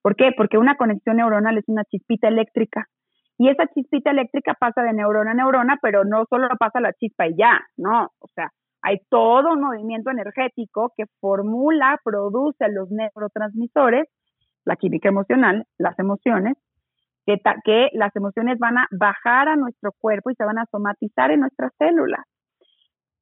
[0.00, 0.30] ¿Por qué?
[0.36, 2.86] Porque una conexión neuronal es una chispita eléctrica.
[3.38, 7.26] Y esa chispita eléctrica pasa de neurona a neurona, pero no solo pasa la chispa
[7.26, 8.10] y ya, no.
[8.20, 8.50] O sea,
[8.84, 14.04] hay todo un movimiento energético que formula, produce los neurotransmisores,
[14.66, 16.58] la química emocional, las emociones,
[17.24, 21.30] que, que las emociones van a bajar a nuestro cuerpo y se van a somatizar
[21.30, 22.26] en nuestras células.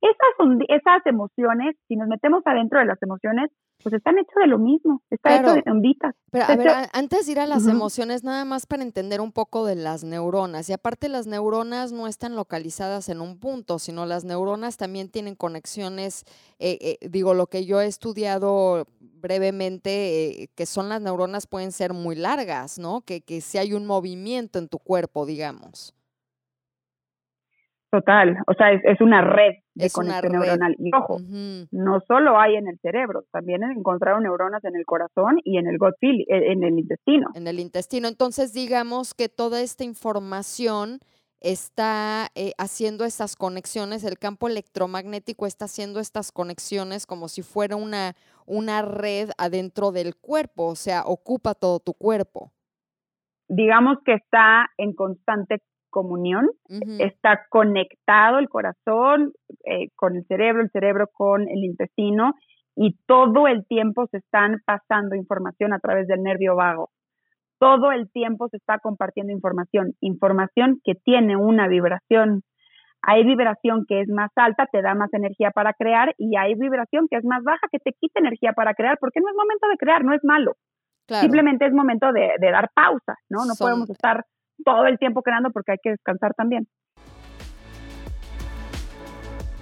[0.02, 3.50] Esas, esas emociones, si nos metemos adentro de las emociones,
[3.82, 6.14] pues están hechos de lo mismo, está hecho de onditas.
[6.30, 9.64] Pero a ver, antes de ir a las emociones, nada más para entender un poco
[9.64, 10.68] de las neuronas.
[10.68, 15.36] Y aparte las neuronas no están localizadas en un punto, sino las neuronas también tienen
[15.36, 16.24] conexiones,
[16.58, 21.70] eh, eh, digo, lo que yo he estudiado brevemente, eh, que son las neuronas pueden
[21.70, 23.02] ser muy largas, ¿no?
[23.02, 25.94] Que, que si hay un movimiento en tu cuerpo, digamos.
[27.92, 30.74] Total, o sea, es, una red de conexión neuronal.
[30.78, 31.18] Y ojo,
[31.70, 35.76] no solo hay en el cerebro, también encontraron neuronas en el corazón y en el
[35.76, 37.28] gut e, en el intestino.
[37.35, 38.09] En el intestino.
[38.09, 41.00] Entonces, digamos que toda esta información
[41.40, 47.76] está eh, haciendo estas conexiones, el campo electromagnético está haciendo estas conexiones como si fuera
[47.76, 48.14] una,
[48.46, 52.52] una red adentro del cuerpo, o sea, ocupa todo tu cuerpo.
[53.48, 55.61] Digamos que está en constante
[55.92, 56.48] comunión,
[56.98, 59.33] está conectado el corazón
[59.64, 62.35] eh, con el cerebro, el cerebro con el intestino
[62.74, 66.90] y todo el tiempo se están pasando información a través del nervio vago.
[67.61, 72.42] Todo el tiempo se está compartiendo información, información que tiene una vibración.
[73.02, 77.07] Hay vibración que es más alta, te da más energía para crear y hay vibración
[77.09, 79.76] que es más baja, que te quita energía para crear, porque no es momento de
[79.76, 80.55] crear, no es malo.
[81.09, 83.44] Simplemente es momento de, dar pausa, ¿no?
[83.44, 84.24] No podemos estar
[84.64, 86.66] todo el tiempo creando porque hay que descansar también.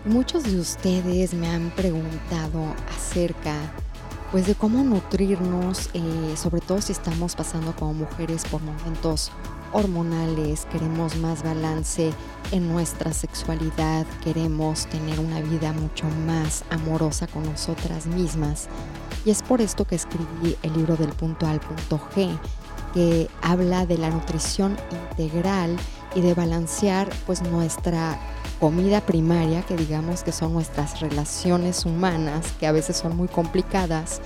[0.05, 3.55] Muchos de ustedes me han preguntado acerca
[4.31, 9.33] pues de cómo nutrirnos, eh, sobre todo si estamos pasando como mujeres por momentos
[9.73, 12.13] hormonales, queremos más balance
[12.53, 18.69] en nuestra sexualidad, queremos tener una vida mucho más amorosa con nosotras mismas.
[19.25, 22.39] Y es por esto que escribí el libro del punto al punto G,
[22.95, 25.77] que habla de la nutrición integral
[26.15, 28.19] y de balancear pues nuestra
[28.59, 34.21] comida primaria, que digamos que son nuestras relaciones humanas, que a veces son muy complicadas,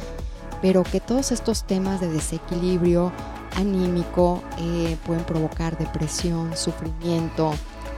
[0.61, 3.13] pero que todos estos temas de desequilibrio
[3.57, 7.53] anímico eh, pueden provocar depresión, sufrimiento,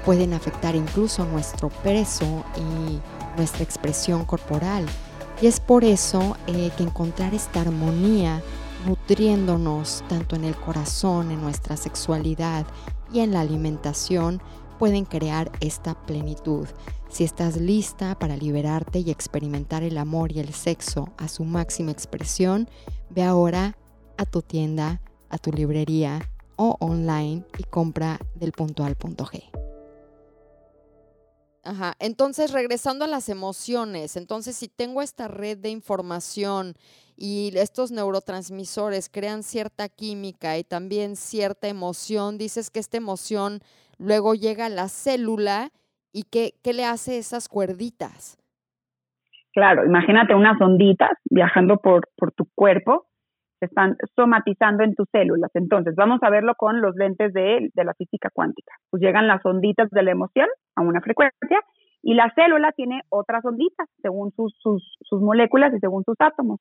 [0.05, 3.01] pueden afectar incluso nuestro peso y
[3.37, 4.85] nuestra expresión corporal.
[5.41, 8.43] Y es por eso eh, que encontrar esta armonía
[9.09, 12.67] nutriéndonos tanto en el corazón, en nuestra sexualidad
[13.13, 14.43] y en la alimentación,
[14.81, 16.67] pueden crear esta plenitud.
[17.09, 21.93] Si estás lista para liberarte y experimentar el amor y el sexo a su máxima
[21.93, 22.69] expresión,
[23.11, 23.79] ve ahora
[24.17, 29.45] a tu tienda, a tu librería o online y compra del punto al punto G.
[31.63, 36.77] Ajá, entonces regresando a las emociones, entonces si tengo esta red de información
[37.17, 43.61] y estos neurotransmisores crean cierta química y también cierta emoción, dices que esta emoción
[43.99, 45.71] luego llega a la célula
[46.13, 48.39] y qué, qué le hace esas cuerditas.
[49.53, 53.07] Claro, imagínate unas onditas viajando por, por tu cuerpo,
[53.59, 55.51] se están somatizando en tus células.
[55.55, 58.75] Entonces, vamos a verlo con los lentes de, de la física cuántica.
[58.91, 61.63] Pues llegan las onditas de la emoción a una frecuencia
[62.03, 66.61] y la célula tiene otras onditas según sus, sus, sus moléculas y según sus átomos.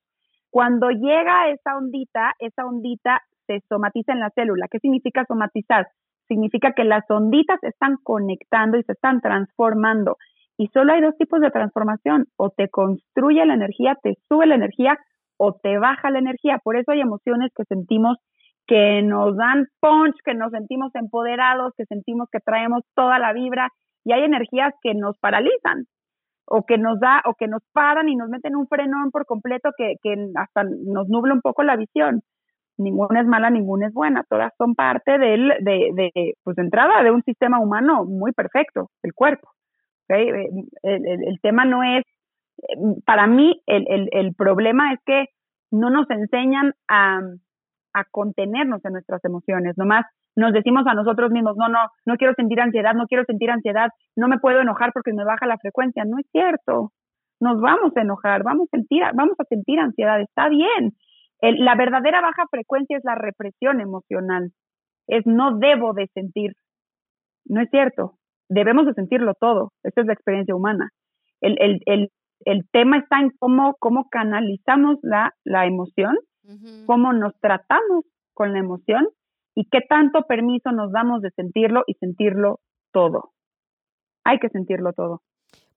[0.55, 4.69] Cuando llega esa ondita, esa ondita se somatiza en la célula.
[4.71, 5.89] ¿Qué significa somatizar?
[6.29, 10.15] Significa que las onditas están conectando y se están transformando.
[10.57, 12.27] Y solo hay dos tipos de transformación.
[12.37, 14.97] O te construye la energía, te sube la energía
[15.35, 16.61] o te baja la energía.
[16.63, 18.17] Por eso hay emociones que sentimos
[18.65, 23.71] que nos dan punch, que nos sentimos empoderados, que sentimos que traemos toda la vibra
[24.05, 25.83] y hay energías que nos paralizan
[26.45, 29.71] o que nos da o que nos paran y nos meten un frenón por completo
[29.77, 32.21] que, que hasta nos nubla un poco la visión.
[32.77, 37.03] Ninguna es mala, ninguna es buena, todas son parte del, de, de, pues de entrada
[37.03, 39.49] de un sistema humano muy perfecto, el cuerpo.
[40.09, 40.49] Eh,
[40.83, 42.03] el, el, tema no es,
[43.05, 45.25] para mí el, el problema es que
[45.71, 47.21] no nos enseñan a,
[47.95, 50.05] a contenernos en nuestras emociones, nomás
[50.35, 53.89] nos decimos a nosotros mismos, no, no, no quiero sentir ansiedad, no quiero sentir ansiedad,
[54.17, 56.03] no me puedo enojar porque me baja la frecuencia.
[56.05, 56.91] No es cierto.
[57.39, 60.91] Nos vamos a enojar, vamos a sentir, vamos a sentir ansiedad, está bien.
[61.41, 64.51] La verdadera baja frecuencia es la represión emocional.
[65.07, 66.53] Es no debo de sentir.
[67.45, 68.17] No es cierto.
[68.49, 69.71] Debemos de sentirlo todo.
[69.83, 70.89] Esa es la experiencia humana.
[71.41, 72.09] El, el, el,
[72.45, 76.15] el tema está en cómo, cómo canalizamos la, la emoción,
[76.47, 76.85] uh -huh.
[76.85, 79.07] cómo nos tratamos con la emoción
[79.55, 82.59] y qué tanto permiso nos damos de sentirlo y sentirlo
[82.91, 83.31] todo.
[84.23, 85.21] Hay que sentirlo todo.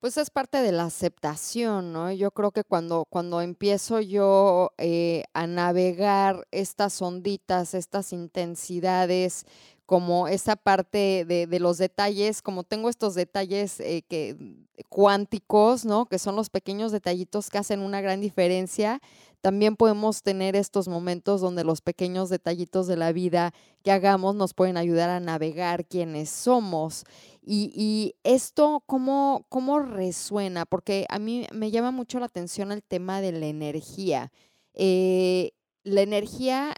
[0.01, 2.13] Pues es parte de la aceptación, ¿no?
[2.13, 9.45] Yo creo que cuando, cuando empiezo yo eh, a navegar estas onditas, estas intensidades,
[9.89, 14.37] como esa parte de, de, los detalles, como tengo estos detalles eh, que,
[14.91, 16.05] cuánticos, ¿no?
[16.05, 19.01] Que son los pequeños detallitos que hacen una gran diferencia
[19.41, 24.53] también podemos tener estos momentos donde los pequeños detallitos de la vida que hagamos nos
[24.53, 27.05] pueden ayudar a navegar quiénes somos.
[27.41, 30.67] Y, y esto, ¿cómo, ¿cómo resuena?
[30.67, 34.33] Porque a mí me llama mucho la atención el tema de la energía.
[34.75, 35.53] Eh,
[35.85, 36.75] la energía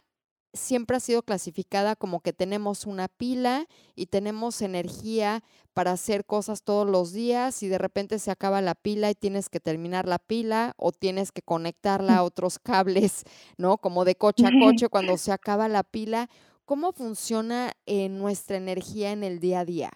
[0.53, 5.41] siempre ha sido clasificada como que tenemos una pila y tenemos energía
[5.73, 9.49] para hacer cosas todos los días y de repente se acaba la pila y tienes
[9.49, 13.23] que terminar la pila o tienes que conectarla a otros cables,
[13.57, 13.77] ¿no?
[13.77, 16.27] Como de coche a coche cuando se acaba la pila.
[16.65, 19.89] ¿Cómo funciona eh, nuestra energía en el día a día?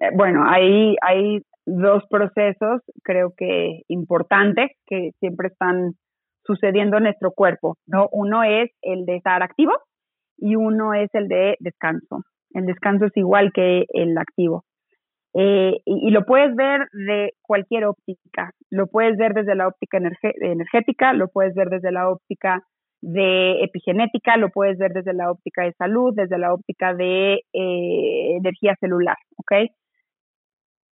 [0.00, 5.94] Eh, bueno, hay, hay dos procesos, creo que importantes, que siempre están
[6.44, 8.08] sucediendo en nuestro cuerpo, ¿no?
[8.12, 9.72] Uno es el de estar activo
[10.36, 12.22] y uno es el de descanso.
[12.52, 14.64] El descanso es igual que el activo.
[15.34, 18.50] Eh, y, lo puedes ver de cualquier óptica.
[18.68, 22.64] Lo puedes ver desde la óptica energética, lo puedes ver desde la óptica
[23.00, 28.36] de epigenética, lo puedes ver desde la óptica de salud, desde la óptica de eh,
[28.36, 29.70] energía celular, ¿ok?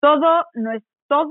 [0.00, 1.30] Todo, no es todo,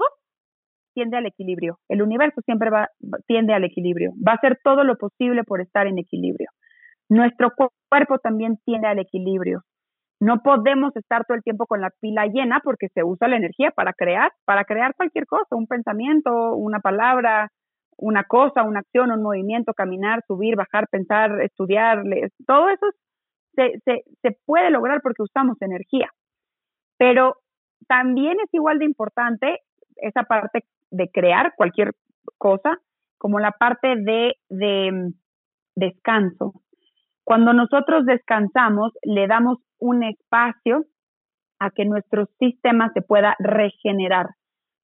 [0.98, 1.78] tiende al equilibrio.
[1.90, 2.90] El universo siempre va,
[3.28, 4.14] tiende al equilibrio.
[4.28, 6.50] Va a hacer todo lo posible por estar en equilibrio.
[7.08, 7.52] Nuestro
[7.88, 9.62] cuerpo también tiende al equilibrio.
[10.20, 13.70] No podemos estar todo el tiempo con la pila llena porque se usa la energía
[13.70, 17.52] para crear, para crear cualquier cosa, un pensamiento, una palabra,
[17.96, 22.02] una cosa, una acción, un movimiento, caminar, subir, bajar, pensar, estudiar,
[22.48, 22.88] todo eso
[23.54, 26.10] se, se, se puede lograr porque usamos energía.
[26.98, 27.36] Pero
[27.88, 29.60] también es igual de importante
[29.98, 31.94] esa parte de crear cualquier
[32.38, 32.78] cosa
[33.18, 35.14] como la parte de, de mm,
[35.76, 36.54] descanso.
[37.24, 40.86] Cuando nosotros descansamos, le damos un espacio
[41.60, 44.28] a que nuestro sistema se pueda regenerar,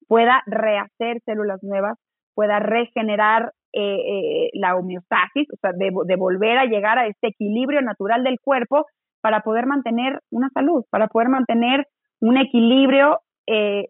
[0.07, 1.97] pueda rehacer células nuevas,
[2.33, 7.81] pueda regenerar eh, eh, la homeostasis, o sea, de, volver a llegar a este equilibrio
[7.81, 8.85] natural del cuerpo
[9.21, 11.87] para poder mantener una salud, para poder mantener
[12.19, 13.89] un equilibrio eh,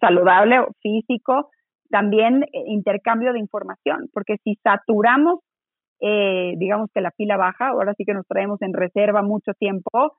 [0.00, 1.50] saludable físico,
[1.90, 5.40] también intercambio de información, porque si saturamos,
[6.00, 10.12] digamos que la pila baja, ahora sí que nos traemos en reserva mucho tiempo,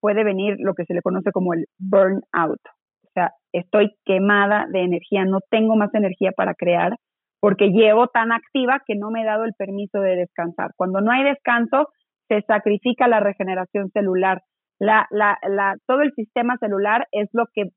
[0.00, 2.60] puede venir lo que se le conoce como el burnout.
[3.04, 6.96] O sea, estoy quemada de energía, no tengo más energía para crear
[7.40, 10.72] porque llevo tan activa que no me he dado el permiso de descansar.
[10.76, 11.88] Cuando no hay descanso,
[12.28, 14.42] se sacrifica la regeneración celular.
[14.80, 17.70] La, la, la, todo el sistema celular es lo que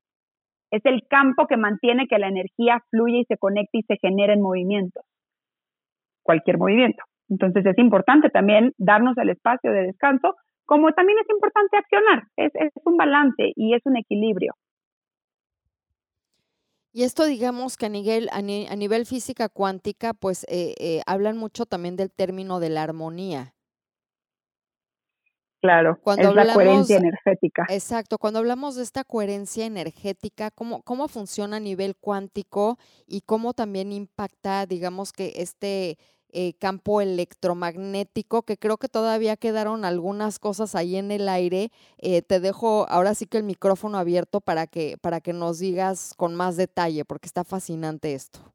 [0.72, 4.32] es el campo que mantiene que la energía fluya y se conecte y se genere
[4.32, 5.04] en movimientos.
[6.22, 7.04] Cualquier movimiento.
[7.28, 12.24] Entonces es importante también darnos el espacio de descanso, como también es importante accionar.
[12.36, 12.52] Es,
[12.84, 14.54] un balance y es un equilibrio.
[16.94, 21.66] Y esto, digamos que a nivel, a, nivel física cuántica, pues eh, eh, hablan mucho
[21.66, 23.54] también del término de la armonía.
[25.62, 27.64] Claro, cuando es la coherencia energética.
[27.68, 33.54] Exacto, cuando hablamos de esta coherencia energética, ¿cómo, ¿cómo funciona a nivel cuántico y cómo
[33.54, 35.98] también impacta, digamos que este
[36.32, 41.70] eh, campo electromagnético, que creo que todavía quedaron algunas cosas ahí en el aire.
[41.98, 46.12] Eh, te dejo ahora sí que el micrófono abierto para que, para que nos digas
[46.16, 48.51] con más detalle, porque está fascinante esto.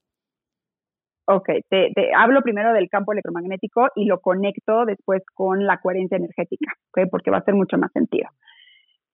[1.30, 6.74] Ok, te, hablo primero del campo electromagnético y lo conecto después con la coherencia energética,
[7.12, 8.30] porque va a hacer mucho más sentido.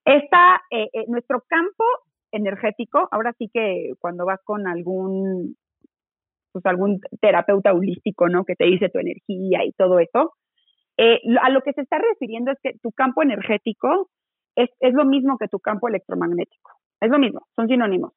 [0.06, 1.84] Esta, eh, nuestro campo
[2.32, 5.56] energético, ahora sí que cuando vas con algún
[6.52, 8.46] pues algún terapeuta holístico, ¿no?
[8.46, 10.34] Que te dice tu energía y todo eso.
[10.98, 14.10] Eh, a lo que se está refiriendo es que tu campo energético
[14.56, 16.72] es, es lo mismo que tu campo electromagnético.
[17.02, 18.14] Es lo mismo, son sinónimos.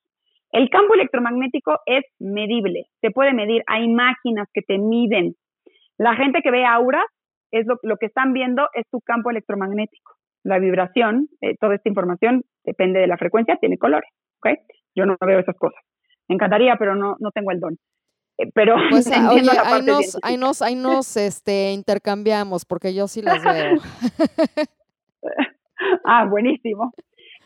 [0.57, 5.35] El campo electromagnético es medible, se puede medir, hay máquinas que te miden.
[5.99, 7.05] La gente que ve auras,
[7.51, 10.15] es lo, lo que están viendo es tu campo electromagnético.
[10.45, 14.59] La vibración, eh, toda esta información depende de la frecuencia, tiene colores, ¿ok?
[14.95, 15.83] Yo no veo esas cosas.
[16.27, 17.77] Me encantaría, pero no, no tengo el don.
[18.39, 23.09] Eh, pero pues ah, oye, ahí nos, ahí nos, ahí nos este, intercambiamos porque yo
[23.09, 23.77] sí las veo.
[26.07, 26.95] ah, buenísimo.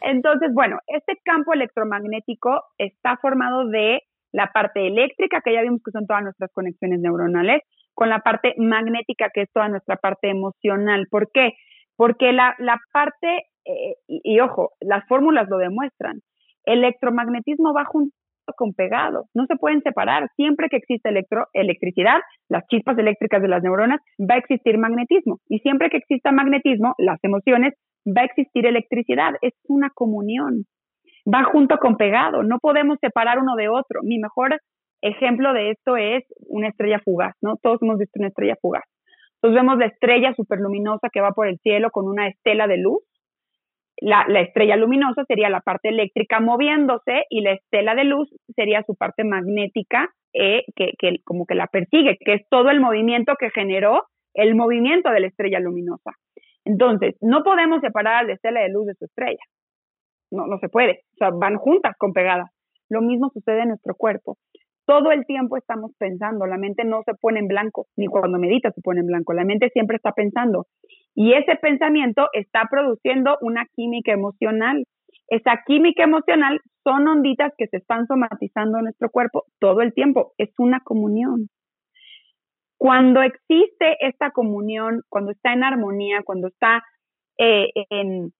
[0.01, 5.91] Entonces, bueno, este campo electromagnético está formado de la parte eléctrica, que ya vimos que
[5.91, 7.63] son todas nuestras conexiones neuronales,
[7.95, 11.07] con la parte magnética, que es toda nuestra parte emocional.
[11.11, 11.53] ¿Por qué?
[11.97, 16.21] Porque la, la parte, eh, y, ojo, las fórmulas lo demuestran,
[16.65, 18.15] el electromagnetismo va junto
[18.57, 20.29] con pegado, no se pueden separar.
[20.37, 25.39] Siempre que existe electro, electricidad, las chispas eléctricas de las neuronas, va a existir magnetismo.
[25.49, 27.75] Y siempre que exista magnetismo, las emociones,
[28.07, 29.33] va a existir electricidad.
[29.43, 30.65] Es una comunión.
[31.27, 32.43] Va junto con pegado.
[32.43, 34.01] No podemos separar uno de otro.
[34.03, 34.61] Mi mejor
[35.03, 37.57] ejemplo de esto es una estrella fugaz, ¿no?
[37.63, 38.85] Todos hemos visto una estrella fugaz.
[39.37, 43.01] Entonces vemos la estrella superluminosa que va por el cielo con una estela de luz
[44.01, 48.95] la, estrella luminosa sería la parte eléctrica moviéndose y la estela de luz sería su
[48.95, 50.95] parte magnética eh, que,
[51.25, 55.27] como que la persigue, que es todo el movimiento que generó el movimiento de la
[55.27, 56.13] estrella luminosa.
[56.65, 59.43] Entonces, no podemos separar la estela de luz de su estrella.
[60.31, 61.01] No, no se puede.
[61.15, 62.51] O sea, van juntas con pegadas.
[62.89, 64.37] Lo mismo sucede en nuestro cuerpo.
[64.87, 68.73] Todo el tiempo estamos pensando, la mente no se pone en blanco, ni cuando medita
[68.73, 70.67] se pone en blanco, la mente siempre está pensando.
[71.15, 74.85] Y ese pensamiento está produciendo una química emocional.
[75.29, 80.33] Esa química emocional son onditas que se están somatizando en nuestro cuerpo todo el tiempo.
[80.39, 81.47] Es una comunión.
[82.81, 86.83] Cuando existe esta comunión, cuando está en armonía, cuando está
[87.39, 88.33] eh, en,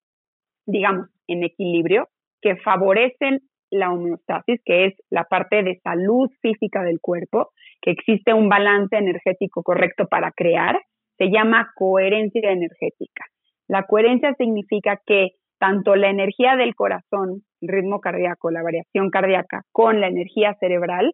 [0.65, 2.07] digamos, en equilibrio,
[2.41, 7.51] que favorecen la homeostasis, que es la parte de salud física del cuerpo,
[7.83, 10.81] que existe un balance energético correcto para crear,
[11.19, 13.25] se llama coherencia energética.
[13.67, 19.61] La coherencia significa que tanto la energía del corazón, el ritmo cardíaco, la variación cardíaca,
[19.71, 21.13] con la energía cerebral,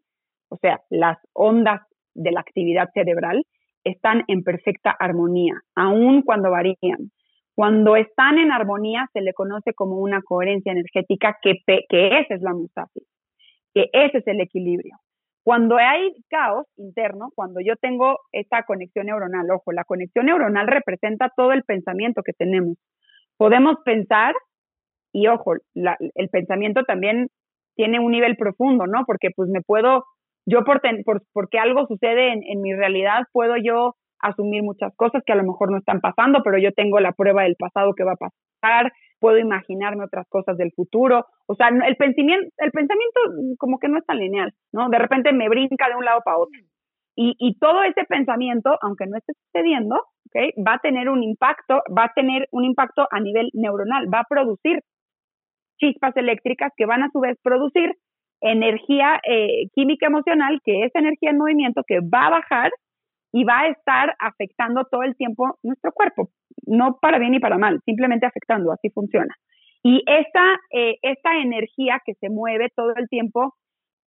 [0.49, 1.81] o sea, las ondas
[2.17, 3.43] de la actividad cerebral,
[3.83, 7.11] están en perfecta armonía, aun cuando varían.
[7.55, 12.41] Cuando están en armonía se le conoce como una coherencia energética que, que esa es
[12.41, 13.03] la homeostasis,
[13.73, 14.97] que ese es el equilibrio.
[15.43, 21.31] Cuando hay caos interno, cuando yo tengo esta conexión neuronal, ojo, la conexión neuronal representa
[21.35, 22.77] todo el pensamiento que tenemos.
[23.37, 24.35] Podemos pensar,
[25.13, 27.29] y ojo, el pensamiento también
[27.77, 29.05] tiene un nivel profundo, ¿no?
[29.05, 30.03] Porque pues me puedo,
[30.47, 30.81] yo por,
[31.33, 35.43] porque algo sucede en, en mi realidad, puedo yo asumir muchas cosas que a lo
[35.43, 38.29] mejor no están pasando, pero yo tengo la prueba del pasado que va a
[38.61, 41.25] pasar, puedo imaginarme otras cosas del futuro.
[41.47, 43.19] O sea, el pensamiento, el pensamiento
[43.59, 44.89] como que no es tan lineal, ¿no?
[44.89, 46.59] De repente me brinca de un lado para otro.
[47.15, 50.51] Y, y todo ese pensamiento, aunque no esté sucediendo, ¿okay?
[50.65, 54.27] va a tener un impacto, va a tener un impacto a nivel neuronal, va a
[54.29, 54.81] producir
[55.79, 57.91] chispas eléctricas que van a su vez producir
[58.41, 62.71] energía eh, química emocional, que es energía en movimiento, que va a bajar
[63.33, 66.29] y va a estar afectando todo el tiempo nuestro cuerpo,
[66.65, 69.33] no para bien ni para mal, simplemente afectando, así funciona.
[69.83, 73.53] Y esta, eh, esta energía que se mueve todo el tiempo,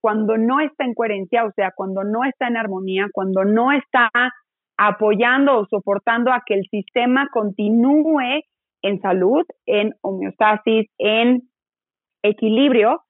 [0.00, 4.10] cuando no está en coherencia, o sea, cuando no está en armonía, cuando no está
[4.76, 8.42] apoyando o soportando a que el sistema continúe
[8.82, 11.42] en salud, en homeostasis, en
[12.22, 13.02] equilibrio,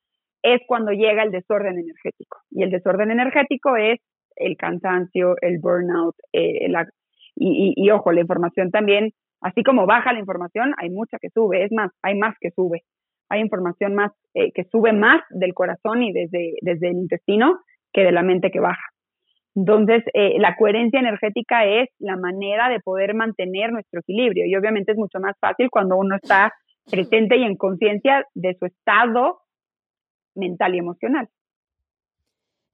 [0.43, 2.39] es cuando llega el desorden energético.
[2.51, 4.01] Y el desorden energético es
[4.37, 6.69] el cansancio, el burnout, eh,
[7.41, 9.11] y, ojo, la información también,
[9.41, 12.83] así como baja la información, hay mucha que sube, es más, hay más que sube.
[13.29, 17.61] Hay información más eh, que sube más del corazón y desde, desde el intestino
[17.93, 18.83] que de la mente que baja.
[19.55, 24.93] Entonces, eh, la coherencia energética es la manera de poder mantener nuestro equilibrio y obviamente
[24.93, 26.53] es mucho más fácil cuando uno está
[26.91, 29.41] presente y en conciencia de su estado
[30.35, 31.29] mental y emocional.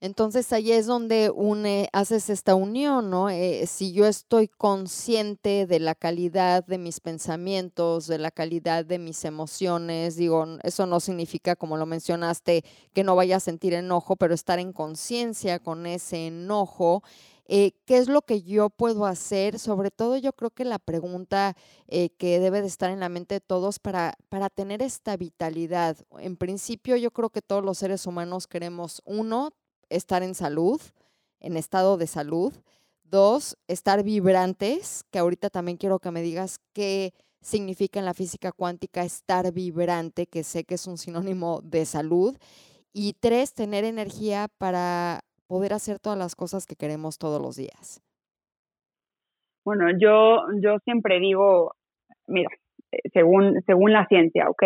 [0.05, 3.31] Entonces ahí es donde une, haces esta unión, ¿no?
[3.31, 8.99] Eh, si yo estoy consciente de la calidad de mis pensamientos, de la calidad de
[8.99, 14.17] mis emociones, digo, eso no significa, como lo mencionaste, que no vaya a sentir enojo,
[14.17, 17.03] pero estar en conciencia con ese enojo.
[17.47, 19.59] Eh, ¿Qué es lo que yo puedo hacer?
[19.59, 21.57] Sobre todo yo creo que la pregunta
[21.89, 25.97] eh, que debe de estar en la mente de todos para, para tener esta vitalidad.
[26.19, 29.53] En principio yo creo que todos los seres humanos queremos, uno,
[29.91, 30.81] estar en salud,
[31.41, 32.53] en estado de salud.
[33.05, 38.53] Dos, estar vibrantes, que ahorita también quiero que me digas qué significa en la física
[38.53, 42.37] cuántica estar vibrante, que sé que es un sinónimo de salud.
[42.93, 45.23] Y tres, tener energía para
[45.55, 48.03] poder hacer todas las cosas que queremos todos los días.
[49.65, 51.75] Bueno, yo, yo siempre digo,
[52.27, 52.49] mira,
[52.91, 54.63] eh, según, según la ciencia, ¿ok?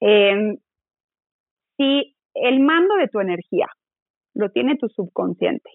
[0.00, 0.56] Em,
[1.76, 3.66] si el mando de tu energía
[4.34, 5.68] lo tiene tu subconsciente.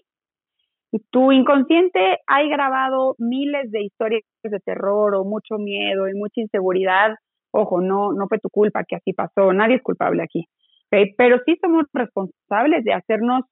[0.90, 6.40] Y tu inconsciente ha grabado miles de historias de terror o mucho miedo y mucha
[6.40, 7.14] inseguridad.
[7.52, 10.46] Ojo, no, no fue tu culpa que así pasó, nadie es culpable aquí.
[10.90, 13.42] Pero sí somos responsables de hacernos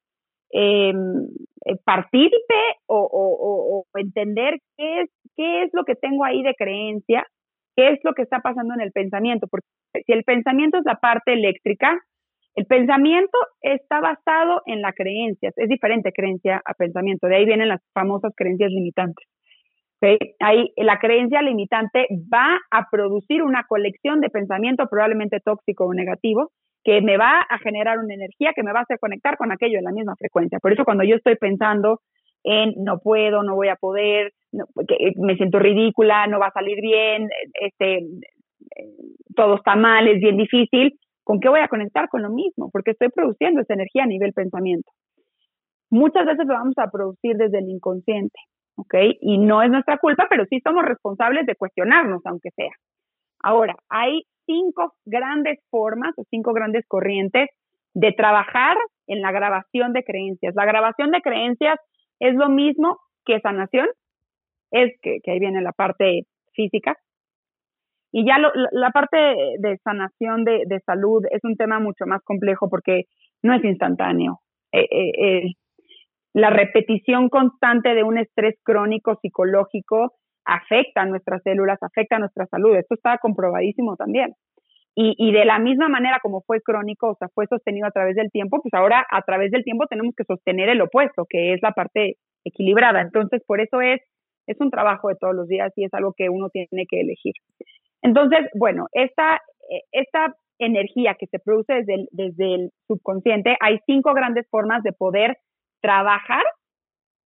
[0.52, 0.92] eh,
[2.86, 7.26] o, o, o, entender qué es, qué es lo que tengo ahí de creencia,
[7.76, 9.46] qué es lo que está pasando en el pensamiento.
[9.48, 9.66] Porque
[10.06, 11.98] si el pensamiento es la parte eléctrica,
[12.54, 17.68] el pensamiento está basado en la creencia, es diferente creencia a pensamiento, de ahí vienen
[17.68, 19.26] las famosas creencias limitantes.
[20.40, 26.50] Ahí la creencia limitante va a producir una colección de pensamiento probablemente tóxico o negativo
[26.84, 29.78] que me va a generar una energía que me va a hacer conectar con aquello
[29.78, 30.58] en la misma frecuencia.
[30.60, 32.00] Por eso cuando yo estoy pensando
[32.42, 34.32] en no puedo, no voy a poder,
[35.16, 38.94] me siento ridícula, no va a salir bien, este, eh,
[39.34, 42.08] todo está mal, es bien difícil, ¿Con qué voy a conectar?
[42.08, 44.92] Con lo mismo, porque estoy produciendo esa energía a nivel pensamiento.
[45.90, 48.38] Muchas veces lo vamos a producir desde el inconsciente,
[48.76, 48.94] ¿ok?
[49.20, 52.72] Y no es nuestra culpa, pero sí somos responsables de cuestionarnos, aunque sea.
[53.42, 57.48] Ahora, hay cinco grandes formas o cinco grandes corrientes
[57.94, 58.76] de trabajar
[59.06, 60.54] en la grabación de creencias.
[60.54, 61.78] La grabación de creencias
[62.20, 63.88] es lo mismo que sanación,
[64.70, 66.22] es que, que ahí viene la parte
[66.52, 66.96] física,
[68.16, 68.36] y ya
[68.70, 69.16] la parte
[69.58, 73.06] de sanación de, salud es un tema mucho más complejo porque
[73.42, 74.38] no es instantáneo.
[74.70, 75.42] Eh, eh, eh,
[76.32, 80.12] la repetición constante de un estrés crónico psicológico
[80.44, 82.76] afecta a nuestras células, afecta a nuestra salud.
[82.76, 84.34] Esto está comprobadísimo también.
[84.96, 88.30] Y, de la misma manera como fue crónico, o sea, fue sostenido a través del
[88.30, 91.72] tiempo, pues ahora a través del tiempo tenemos que sostener el opuesto, que es la
[91.72, 93.00] parte equilibrada.
[93.00, 94.00] Entonces, por eso es,
[94.46, 97.34] es un trabajo de todos los días y es algo que uno tiene que elegir.
[98.02, 99.80] Entonces, bueno, esta, eh,
[100.60, 105.38] energía que se produce desde el, desde el subconsciente, hay cinco grandes formas de poder
[105.82, 106.44] trabajar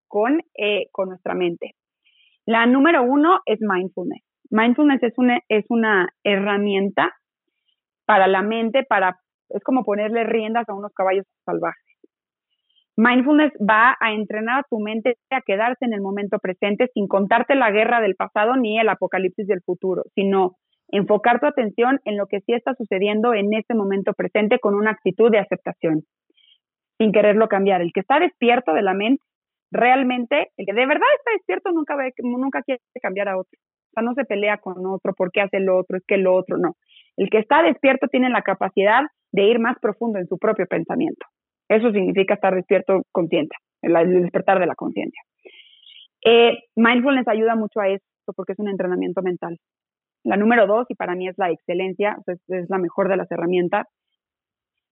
[0.07, 1.74] con, eh, con nuestra mente.
[2.48, 4.24] La número uno es mindfulness.
[4.52, 7.12] Mindfulness es una, es una herramienta
[8.06, 9.18] para la mente, para,
[9.50, 11.84] es como ponerle riendas a unos caballos salvajes.
[12.95, 17.54] Mindfulness va a entrenar a tu mente a quedarse en el momento presente sin contarte
[17.54, 20.56] la guerra del pasado ni el apocalipsis del futuro, sino
[20.88, 24.91] enfocar tu atención en lo que sí está sucediendo en este momento presente con una
[24.91, 26.04] actitud de aceptación,
[26.98, 27.82] sin quererlo cambiar.
[27.82, 29.22] El que está despierto de la mente,
[29.72, 33.57] realmente, el que de verdad está despierto nunca, nunca quiere cambiar a otro.
[33.57, 36.57] O sea, no se pelea con otro, porque hace lo otro, es que lo otro,
[36.57, 36.76] no.
[37.18, 39.01] El que está despierto tiene la capacidad
[39.32, 41.26] de ir más profundo en su propio pensamiento.
[41.68, 45.22] Eso significa estar despierto consciente, el, despertar de la conciencia.
[46.24, 49.57] Eh, mindfulness ayuda mucho a esto porque es un entrenamiento mental.
[50.24, 53.32] La número dos, y para mí es la excelencia, es, es la mejor de las
[53.32, 53.88] herramientas,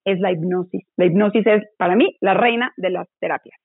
[0.06, 0.88] es la hipnosis.
[0.98, 3.58] La hipnosis es, para mí, la reina de las terapias.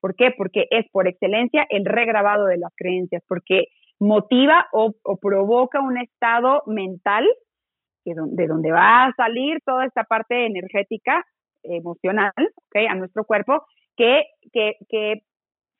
[0.00, 0.32] ¿Por qué?
[0.36, 3.66] Porque es por excelencia el regrabado de las creencias, porque
[3.98, 7.26] motiva o, provoca un estado mental
[8.04, 11.24] que de donde va a salir toda esta parte energética
[11.64, 12.32] emocional
[12.68, 12.86] ¿okay?
[12.86, 13.64] a nuestro cuerpo
[13.96, 15.22] que, que, que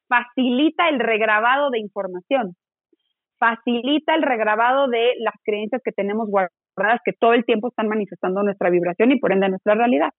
[0.09, 2.57] facilita el regrabado de información,
[3.39, 8.43] facilita el regrabado de las creencias que tenemos guardadas que todo el tiempo están manifestando
[8.43, 10.11] nuestra vibración y por ende nuestra realidad.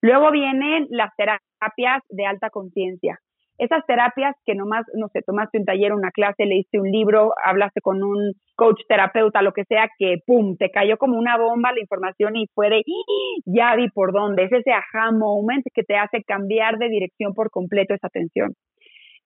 [0.00, 3.18] Luego vienen las terapias de alta conciencia,
[3.58, 7.80] esas terapias que nomás, no sé, tomaste un taller, una clase, leíste un libro, hablaste
[7.80, 11.80] con un coach terapeuta, lo que sea, que pum, te cayó como una bomba la
[11.80, 13.42] información y fue de, ¡Ah!
[13.46, 14.44] ya vi por dónde.
[14.44, 18.54] Es ese aha moment que te hace cambiar de dirección por completo esa atención.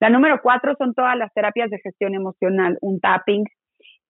[0.00, 3.44] La número cuatro son todas las terapias de gestión emocional, un tapping,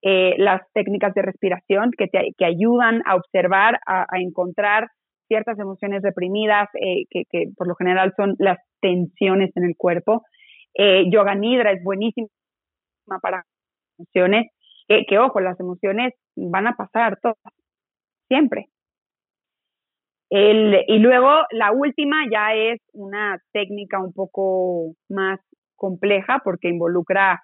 [0.01, 4.87] eh, las técnicas de respiración que te que ayudan a observar, a, encontrar
[5.29, 10.23] ciertas emociones reprimidas, eh, que, por lo general son las tensiones en el cuerpo.
[10.73, 12.27] Eh, yoga Nidra es buenísima
[13.21, 13.45] para
[13.97, 14.51] emociones,
[15.07, 17.37] que, ojo, las emociones van a pasar todas,
[18.27, 18.65] siempre.
[20.31, 25.39] El, y luego la última ya es una técnica un poco más
[25.75, 27.39] compleja porque involucra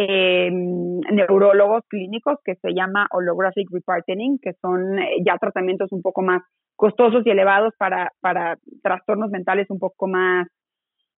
[0.00, 6.22] eh, neurólogos clínicos que se llama holographic reparting, que son eh, ya tratamientos un poco
[6.22, 6.42] más
[6.76, 10.46] costosos y elevados para, para trastornos mentales un poco más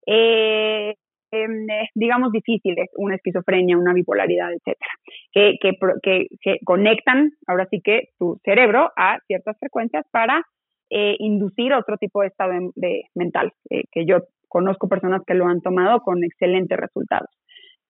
[0.06, 0.94] eh,
[1.30, 4.92] em, eh, digamos, difíciles, una esquizofrenia, una bipolaridad, etcétera,
[5.32, 5.58] que,
[6.02, 10.42] que, que, conectan ahora sí que tu cerebro a ciertas frecuencias para
[10.88, 15.46] eh, inducir otro tipo de estado de, mental, eh, que yo conozco personas que lo
[15.46, 17.28] han tomado con excelentes resultados.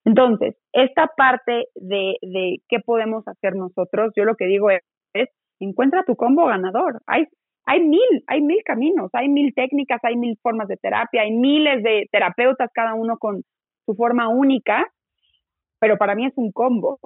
[0.05, 4.81] Entonces, esta parte de, de qué podemos hacer nosotros, yo lo que digo es,
[5.61, 7.03] encuentra tu combo ganador.
[7.07, 7.27] Hay
[7.67, 11.83] hay mil, hay mil caminos, hay mil técnicas, hay mil formas de terapia, hay miles
[11.83, 13.43] de terapeutas, cada uno con
[13.87, 14.87] su forma única,
[15.79, 16.99] pero para mí es un combo.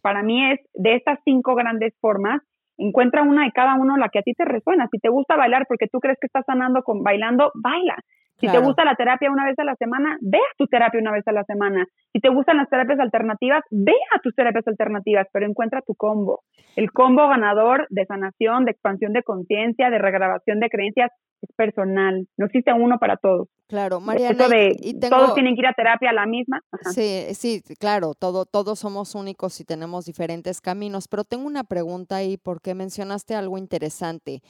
[0.00, 2.40] Para mí es de estas cinco grandes formas,
[2.78, 4.88] encuentra una de cada uno la que a ti te resuena.
[4.90, 7.96] Si te gusta bailar porque tú crees que estás sanando con bailando, baila.
[8.40, 11.12] Si te gusta la terapia una vez a la semana, ve a tu terapia una
[11.12, 11.86] vez a la semana.
[12.12, 16.40] Si te gustan las terapias alternativas, ve a tus terapias alternativas, pero encuentra tu combo.
[16.76, 21.10] El combo ganador de sanación, de expansión de conciencia, de regrabación de creencias
[21.42, 22.26] es personal.
[22.36, 23.48] No existe uno para todos.
[23.66, 24.46] Claro, Mariana.
[24.78, 26.60] y, Todos tienen que ir a terapia a la misma.
[26.92, 32.16] Sí, sí, claro, todo, todos somos únicos y tenemos diferentes caminos, pero tengo una pregunta
[32.16, 34.42] ahí porque mencionaste algo interesante.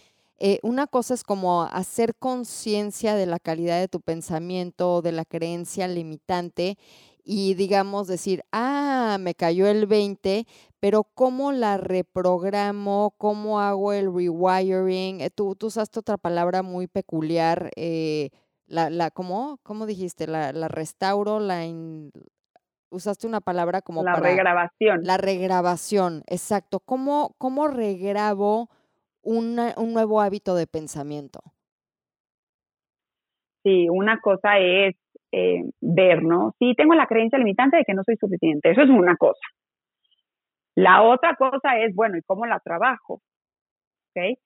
[0.42, 5.26] Eh, una cosa es como hacer conciencia de la calidad de tu pensamiento, de la
[5.26, 6.78] creencia limitante
[7.22, 10.46] y digamos decir, ah, me cayó el 20,
[10.80, 13.14] pero ¿cómo la reprogramo?
[13.18, 15.20] ¿Cómo hago el rewiring?
[15.20, 18.30] Eh, tú, tú usaste otra palabra muy peculiar, eh,
[18.66, 20.26] la, la, ¿cómo, ¿cómo dijiste?
[20.26, 21.66] La, la restauro, la...
[22.88, 25.00] usaste una palabra como la regrabación.
[25.02, 26.80] La regrabación, exacto.
[26.80, 28.70] ¿Cómo, cómo regrabo
[29.22, 29.56] un
[29.92, 31.40] nuevo hábito de pensamiento.
[33.62, 34.96] Sí, una cosa es
[35.32, 36.54] eh, ver, ¿no?
[36.58, 39.40] Sí, tengo la creencia limitante de que no soy suficiente, eso es una cosa.
[40.74, 43.20] La otra cosa es, bueno, ¿y cómo la trabajo?
[44.10, 44.36] ¿Okay?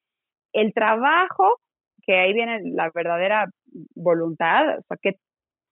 [0.53, 1.61] El trabajo,
[2.03, 3.47] que ahí viene la verdadera
[3.95, 5.12] voluntad, o sea, qué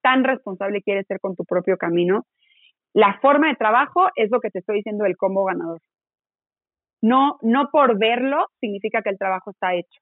[0.02, 2.24] tan responsable quieres ser con tu propio camino.
[2.94, 5.80] La forma de trabajo es lo que te estoy diciendo del combo ganador.
[7.02, 10.00] No, no por verlo significa que el trabajo está hecho.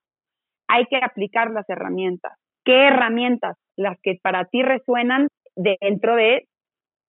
[0.67, 2.33] Hay que aplicar las herramientas.
[2.63, 3.57] ¿Qué herramientas?
[3.75, 6.47] Las que para ti resuenan dentro de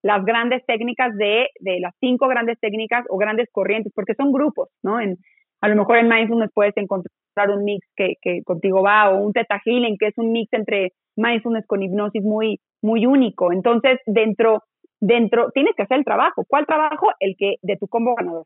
[0.03, 4.69] las grandes técnicas de, de las cinco grandes técnicas o grandes corrientes, porque son grupos,
[4.83, 4.99] ¿no?
[5.01, 5.17] En,
[5.61, 9.33] a lo mejor en Mindfulness puedes encontrar un mix que, que contigo va o un
[9.33, 13.53] Theta Healing, que es un mix entre Mindfulness con hipnosis muy, muy único.
[13.53, 14.63] Entonces, dentro,
[15.01, 16.45] dentro, tienes que hacer el trabajo.
[16.49, 17.09] ¿Cuál trabajo?
[17.21, 18.45] El que de tu combo ganador.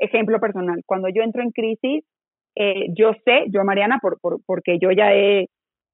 [0.00, 2.04] Ejemplo personal, cuando yo entro en crisis,
[2.56, 5.46] eh, yo sé, yo Mariana, por, por, porque yo ya he,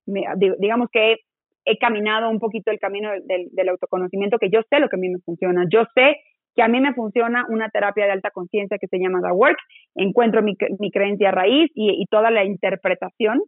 [0.06, 1.16] digamos que he
[1.66, 5.00] he caminado un poquito el camino del, del, autoconocimiento, que yo sé lo que a
[5.00, 5.64] mí me funciona.
[5.68, 6.16] Yo sé
[6.54, 9.58] que a mí me funciona una terapia de alta conciencia que se llama The Work,
[9.96, 13.42] encuentro mi, mi creencia raíz y, y, toda la interpretación,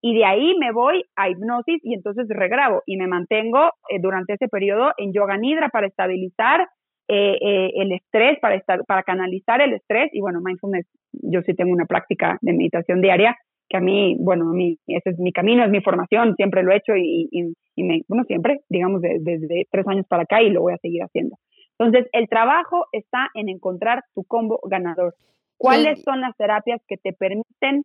[0.00, 4.34] y de ahí me voy a hipnosis y entonces regrabo y me mantengo eh, durante
[4.34, 6.66] ese periodo en yoga nidra para estabilizar
[7.08, 11.54] eh, eh, el estrés, para, estar, para canalizar el estrés, y bueno, mindfulness, yo sí
[11.54, 13.36] tengo una práctica de meditación diaria
[13.68, 16.72] que a mí, bueno, a mí, ese es mi camino, es mi formación, siempre lo
[16.72, 20.50] he hecho y, y, y me, bueno, siempre, digamos, desde tres años para acá y
[20.50, 21.36] lo voy a seguir haciendo.
[21.78, 25.14] Entonces, el trabajo está en encontrar tu combo ganador.
[25.58, 27.84] ¿Cuáles son las terapias que te permiten,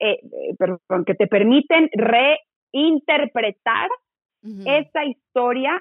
[0.00, 3.88] eh, eh, perdón, que te permiten reinterpretar
[4.66, 5.80] esa historia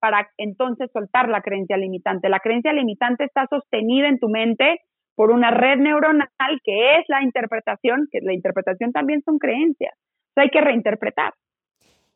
[0.00, 2.28] para entonces soltar la creencia limitante?
[2.28, 4.80] La creencia limitante está sostenida en tu mente
[5.14, 6.28] por una red neuronal
[6.64, 9.94] que es la interpretación, que la interpretación también son creencias.
[10.36, 11.34] O hay que reinterpretar.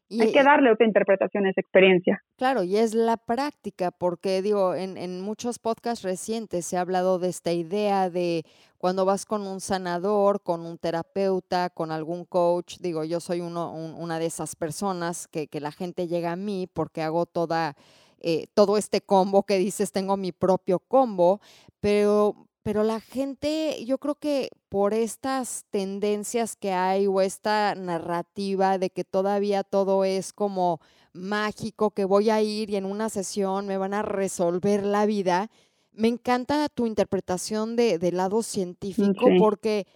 [0.08, 2.22] Y, Hay que darle otra interpretación a esa experiencia.
[2.36, 7.18] Claro, y es la práctica, porque digo, en, en, muchos podcasts recientes se ha hablado
[7.18, 8.44] de esta idea de
[8.76, 13.72] cuando vas con un sanador, con un terapeuta, con algún coach, digo, yo soy uno,
[13.72, 17.76] un, una de esas personas que, que, la gente llega a mí porque hago toda,
[18.20, 21.40] eh, todo este combo que dices, tengo mi propio combo,
[21.80, 28.78] pero pero la gente, yo creo que por estas tendencias que hay o esta narrativa
[28.78, 30.80] de que todavía todo es como
[31.12, 35.50] mágico, que voy a ir y en una sesión me van a resolver la vida,
[35.92, 39.38] me encanta tu interpretación de, del lado científico okay.
[39.38, 39.86] porque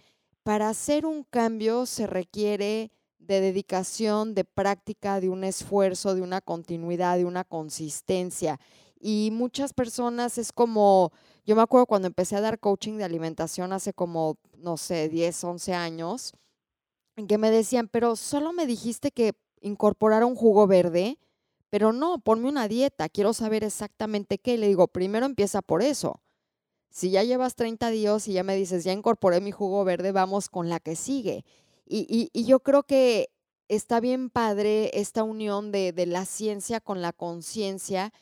[0.43, 6.39] para hacer un cambio se requiere de dedicación, de práctica, de un esfuerzo, de una
[6.39, 8.59] continuidad, de una consistencia.
[8.99, 11.11] Y muchas personas es como,
[11.49, 15.43] yo me acuerdo cuando empecé a dar coaching de alimentación hace como, no sé, 10,
[15.43, 16.33] 11 años,
[17.15, 21.17] en que me decían, pero solo me dijiste que incorporara un jugo verde,
[21.71, 24.59] pero no, ponme una dieta, quiero saber exactamente qué.
[24.59, 26.21] Le digo, primero empieza por eso.
[26.91, 30.49] Si ya llevas 30 días y ya me dices, ya incorporé mi jugo verde, vamos
[30.49, 31.45] con la que sigue.
[31.83, 33.31] Y, y, y yo creo que
[33.69, 38.13] está bien padre esta unión de, de la ciencia con la conciencia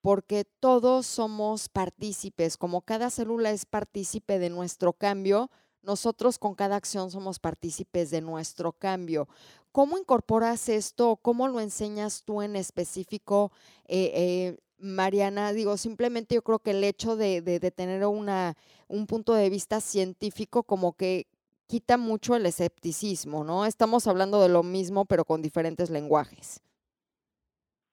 [0.00, 5.50] porque todos somos partícipes, como cada célula es partícipe de nuestro cambio,
[5.82, 9.28] nosotros con cada acción somos partícipes de nuestro cambio.
[9.72, 11.16] ¿Cómo incorporas esto?
[11.16, 13.52] ¿Cómo lo enseñas tú en específico,
[13.86, 15.52] eh, eh, Mariana?
[15.52, 17.42] Digo, simplemente yo creo que el hecho de,
[17.74, 21.28] tener un punto de vista científico como que
[21.66, 23.64] quita mucho el escepticismo, ¿no?
[23.64, 26.60] Estamos hablando de lo mismo, pero con diferentes lenguajes.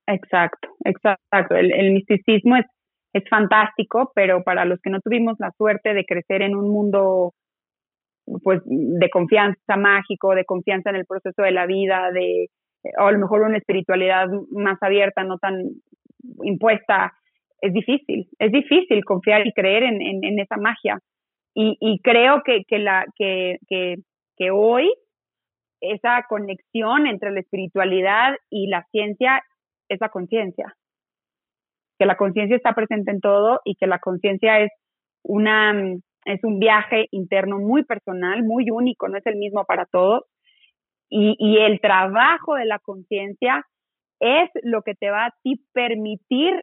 [0.07, 1.55] Exacto, exacto.
[1.55, 2.65] El, misticismo es,
[3.13, 7.33] es fantástico, pero para los que no tuvimos la suerte de crecer en un mundo
[8.43, 12.47] pues de confianza mágico, de confianza en el proceso de la vida, de
[12.99, 15.61] o a lo mejor una espiritualidad más abierta, no tan
[16.43, 17.13] impuesta,
[17.61, 20.99] es difícil, es difícil confiar y creer en, en, esa magia.
[21.53, 24.93] Y, y creo que, que, la, que, que hoy
[25.81, 29.41] esa conexión entre la espiritualidad y la ciencia
[29.89, 30.75] es la conciencia.
[31.99, 34.71] Que la conciencia está presente en todo y que la conciencia es
[35.23, 35.73] una
[36.25, 40.23] es un viaje interno muy personal, muy único, no es el mismo para todos.
[41.09, 43.65] Y, y el trabajo de la conciencia
[44.19, 46.61] es lo que te va a ti permitir,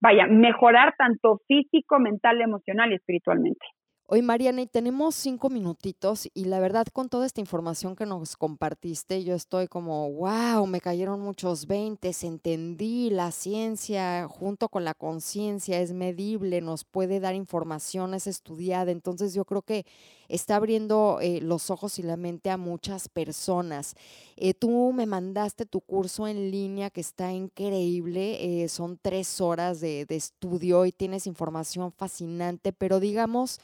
[0.00, 3.66] vaya, mejorar tanto físico, mental, emocional y espiritualmente.
[4.12, 8.36] Hoy, Mariana, y tenemos cinco minutitos y la verdad con toda esta información que nos
[8.36, 14.94] compartiste, yo estoy como, wow, me cayeron muchos veintes, entendí la ciencia junto con la
[14.94, 19.86] conciencia, es medible, nos puede dar información, es estudiada, entonces yo creo que
[20.28, 23.94] está abriendo eh, los ojos y la mente a muchas personas.
[24.36, 29.80] Eh, tú me mandaste tu curso en línea que está increíble, eh, son tres horas
[29.80, 33.60] de, de estudio y tienes información fascinante, pero digamos,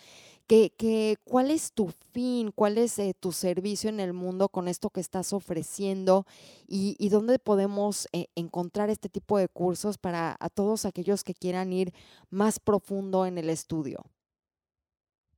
[0.47, 2.51] que, que, ¿Cuál es tu fin?
[2.55, 6.25] ¿Cuál es eh, tu servicio en el mundo con esto que estás ofreciendo?
[6.69, 11.73] ¿Y, dónde podemos eh, encontrar este tipo de cursos para a todos aquellos que quieran
[11.73, 11.89] ir
[12.31, 13.99] más profundo en el estudio?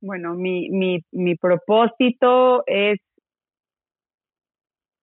[0.01, 2.99] Bueno, mi, mi, mi propósito es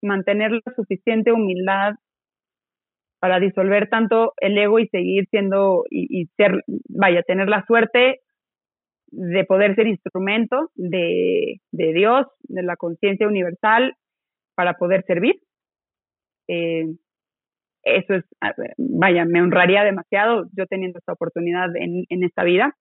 [0.02, 1.94] mantener la suficiente humildad
[3.18, 8.20] para disolver tanto el ego y seguir siendo y, y ser, vaya, tener la suerte
[9.16, 13.94] de poder ser instrumento de, de Dios, de la conciencia universal,
[14.54, 15.36] para poder servir.
[16.48, 16.84] Eh,
[17.82, 18.24] eso es,
[18.76, 22.74] vaya, me honraría demasiado yo teniendo esta oportunidad en, en esta vida.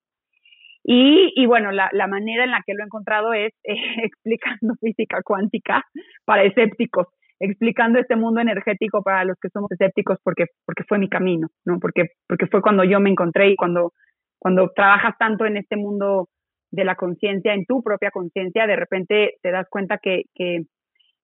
[0.84, 5.22] Y, y bueno, la, la, manera en la que lo he encontrado es explicando física
[5.24, 5.84] cuántica
[6.26, 7.08] para escépticos.
[7.40, 11.80] explicando este mundo energético para los que somos escépticos porque, porque fue mi camino, ¿no?
[11.80, 13.94] Porque, porque fue cuando yo me encontré y cuando,
[14.40, 16.30] cuando trabajas tanto en este mundo
[16.72, 20.64] de la conciencia, en tu propia conciencia, de repente te das cuenta que, que,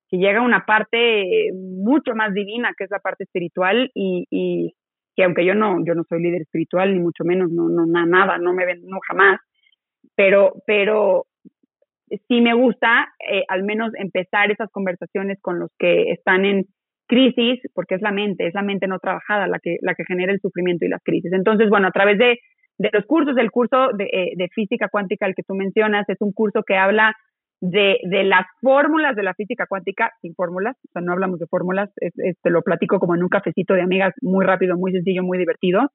[0.09, 4.73] que, llega una parte mucho más divina, que es la parte espiritual, y, y
[5.15, 8.37] que aunque yo no, yo no soy líder espiritual, ni mucho menos, no, no, nada,
[8.37, 9.39] no me ven, no jamás,
[10.15, 11.25] pero, pero
[12.27, 16.65] sí me gusta eh, al menos empezar esas conversaciones con los que están en
[17.07, 20.31] crisis, porque es la mente, es la mente no trabajada la que, la que genera
[20.31, 21.31] el sufrimiento y las crisis.
[21.33, 22.39] Entonces, bueno, a través de,
[22.77, 26.17] de los cursos, el curso de, eh, de, física cuántica, el que tú mencionas, es
[26.19, 27.13] un curso que habla
[27.61, 31.45] de, de las fórmulas de la física cuántica, sin fórmulas, o sea, no hablamos de
[31.45, 35.37] fórmulas, te lo platico como en un cafecito de amigas, muy rápido, muy sencillo, muy
[35.37, 35.91] divertido,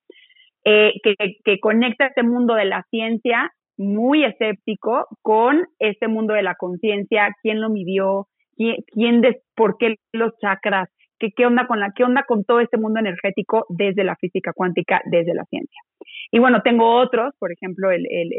[0.65, 1.15] eh, que,
[1.45, 7.35] que conecta este mundo de la ciencia muy escéptico con este mundo de la conciencia,
[7.43, 9.23] quién lo midió, quién, quién
[9.55, 10.89] por qué los chakras,
[11.19, 14.53] qué, qué onda con la, qué onda con todo este mundo energético desde la física
[14.55, 15.81] cuántica, desde la ciencia.
[16.31, 18.31] Y bueno, tengo otros, por ejemplo, el, el,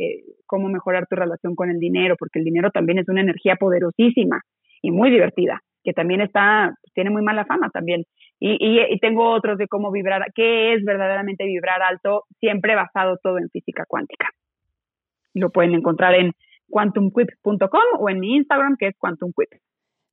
[0.45, 4.41] cómo mejorar tu relación con el dinero, porque el dinero también es una energía poderosísima
[4.81, 8.03] y muy divertida, que también está, tiene muy mala fama también.
[8.39, 13.17] Y, y, y, tengo otros de cómo vibrar, qué es verdaderamente vibrar alto, siempre basado
[13.23, 14.29] todo en física cuántica.
[15.33, 16.33] Lo pueden encontrar en
[16.69, 19.49] quantumquip.com o en mi Instagram, que es quantumquip.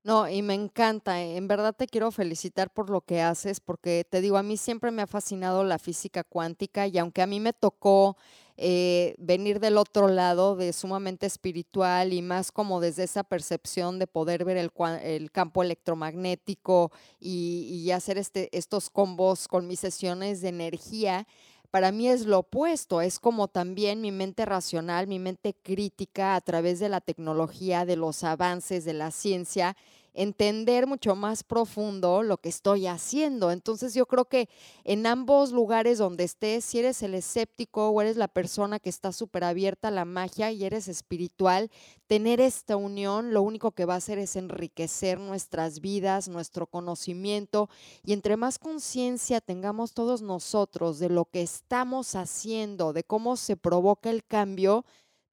[0.04, 1.22] No, y me encanta.
[1.22, 4.58] Eh, en verdad te quiero felicitar por lo que haces, porque te digo, a mí
[4.58, 8.18] siempre me ha fascinado la física cuántica y aunque a mí me tocó
[8.58, 14.06] eh, venir del otro lado de sumamente espiritual y más como desde esa percepción de
[14.06, 14.70] poder ver el,
[15.02, 21.26] el campo electromagnético y, y hacer este, estos combos con mis sesiones de energía,
[21.74, 26.40] para mí es lo opuesto, es como también mi mente racional, mi mente crítica a
[26.40, 29.76] través de la tecnología, de los avances, de la ciencia,
[30.14, 33.50] entender mucho más profundo lo que estoy haciendo.
[33.50, 34.48] Entonces yo creo que
[34.84, 39.12] en ambos lugares donde estés, si eres el escéptico o eres la persona que está
[39.12, 41.70] súper abierta a la magia y eres espiritual,
[42.06, 47.68] tener esta unión lo único que va a hacer es enriquecer nuestras vidas, nuestro conocimiento
[48.04, 53.56] y entre más conciencia tengamos todos nosotros de lo que estamos haciendo, de cómo se
[53.56, 54.84] provoca el cambio,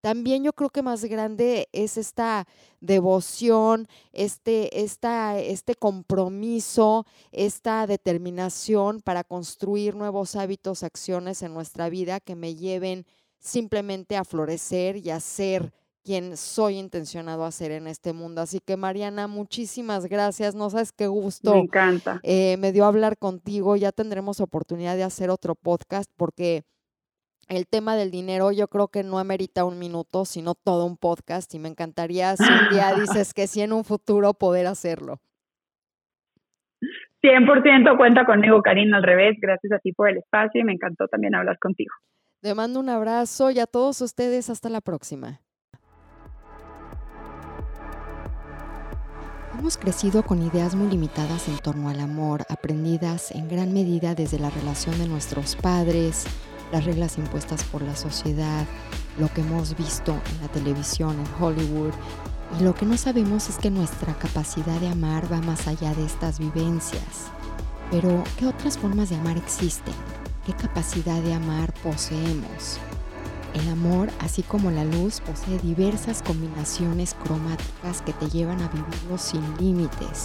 [0.01, 2.47] también yo creo que más grande es esta
[2.79, 12.19] devoción, este, esta, este compromiso, esta determinación para construir nuevos hábitos, acciones en nuestra vida
[12.19, 13.05] que me lleven
[13.39, 15.71] simplemente a florecer y a ser
[16.03, 18.41] quien soy intencionado a ser en este mundo.
[18.41, 20.55] Así que Mariana, muchísimas gracias.
[20.55, 21.53] No sabes qué gusto.
[21.53, 22.19] Me encanta.
[22.23, 23.75] Eh, me dio hablar contigo.
[23.75, 26.63] Ya tendremos oportunidad de hacer otro podcast porque
[27.47, 31.53] el tema del dinero yo creo que no amerita un minuto, sino todo un podcast
[31.53, 35.19] y me encantaría si un día dices que sí en un futuro poder hacerlo.
[37.21, 39.37] 100% cuenta conmigo, Karina, al revés.
[39.39, 41.93] Gracias a ti por el espacio y me encantó también hablar contigo.
[42.41, 45.41] Te mando un abrazo y a todos ustedes hasta la próxima.
[49.59, 54.39] Hemos crecido con ideas muy limitadas en torno al amor, aprendidas en gran medida desde
[54.39, 56.25] la relación de nuestros padres,
[56.71, 58.65] las reglas impuestas por la sociedad,
[59.19, 61.91] lo que hemos visto en la televisión, en Hollywood.
[62.59, 66.05] Y lo que no sabemos es que nuestra capacidad de amar va más allá de
[66.05, 67.29] estas vivencias.
[67.91, 69.93] Pero, ¿qué otras formas de amar existen?
[70.45, 72.79] ¿Qué capacidad de amar poseemos?
[73.53, 79.17] El amor, así como la luz, posee diversas combinaciones cromáticas que te llevan a vivirlo
[79.17, 80.23] sin límites,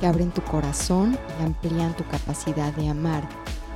[0.00, 3.28] que abren tu corazón y amplían tu capacidad de amar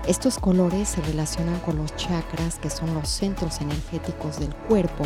[0.06, 5.04] estos colores se relacionan con los chakras, que son los centros energéticos del cuerpo,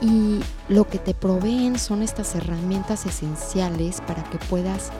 [0.00, 4.90] y lo que te proveen son estas herramientas esenciales para que puedas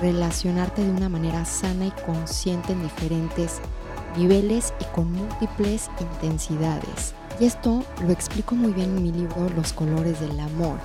[0.00, 3.60] relacionarte de una manera sana y consciente en diferentes
[4.16, 7.14] niveles y con múltiples intensidades.
[7.38, 10.78] Y esto lo explico muy bien en mi libro Los colores del amor.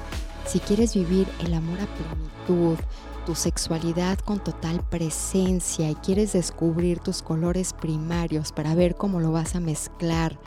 [0.46, 2.78] Si quieres vivir el amor a plenitud,
[3.26, 9.32] tu sexualidad con total presencia y quieres descubrir tus colores primarios para ver cómo lo
[9.32, 10.40] vas a mezclar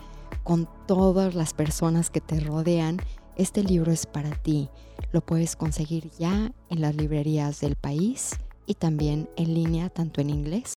[0.42, 2.98] con todas las personas que te rodean,
[3.36, 4.68] este libro es para ti.
[5.12, 10.30] Lo puedes conseguir ya en las librerías del país y también en línea tanto en
[10.30, 10.70] inglés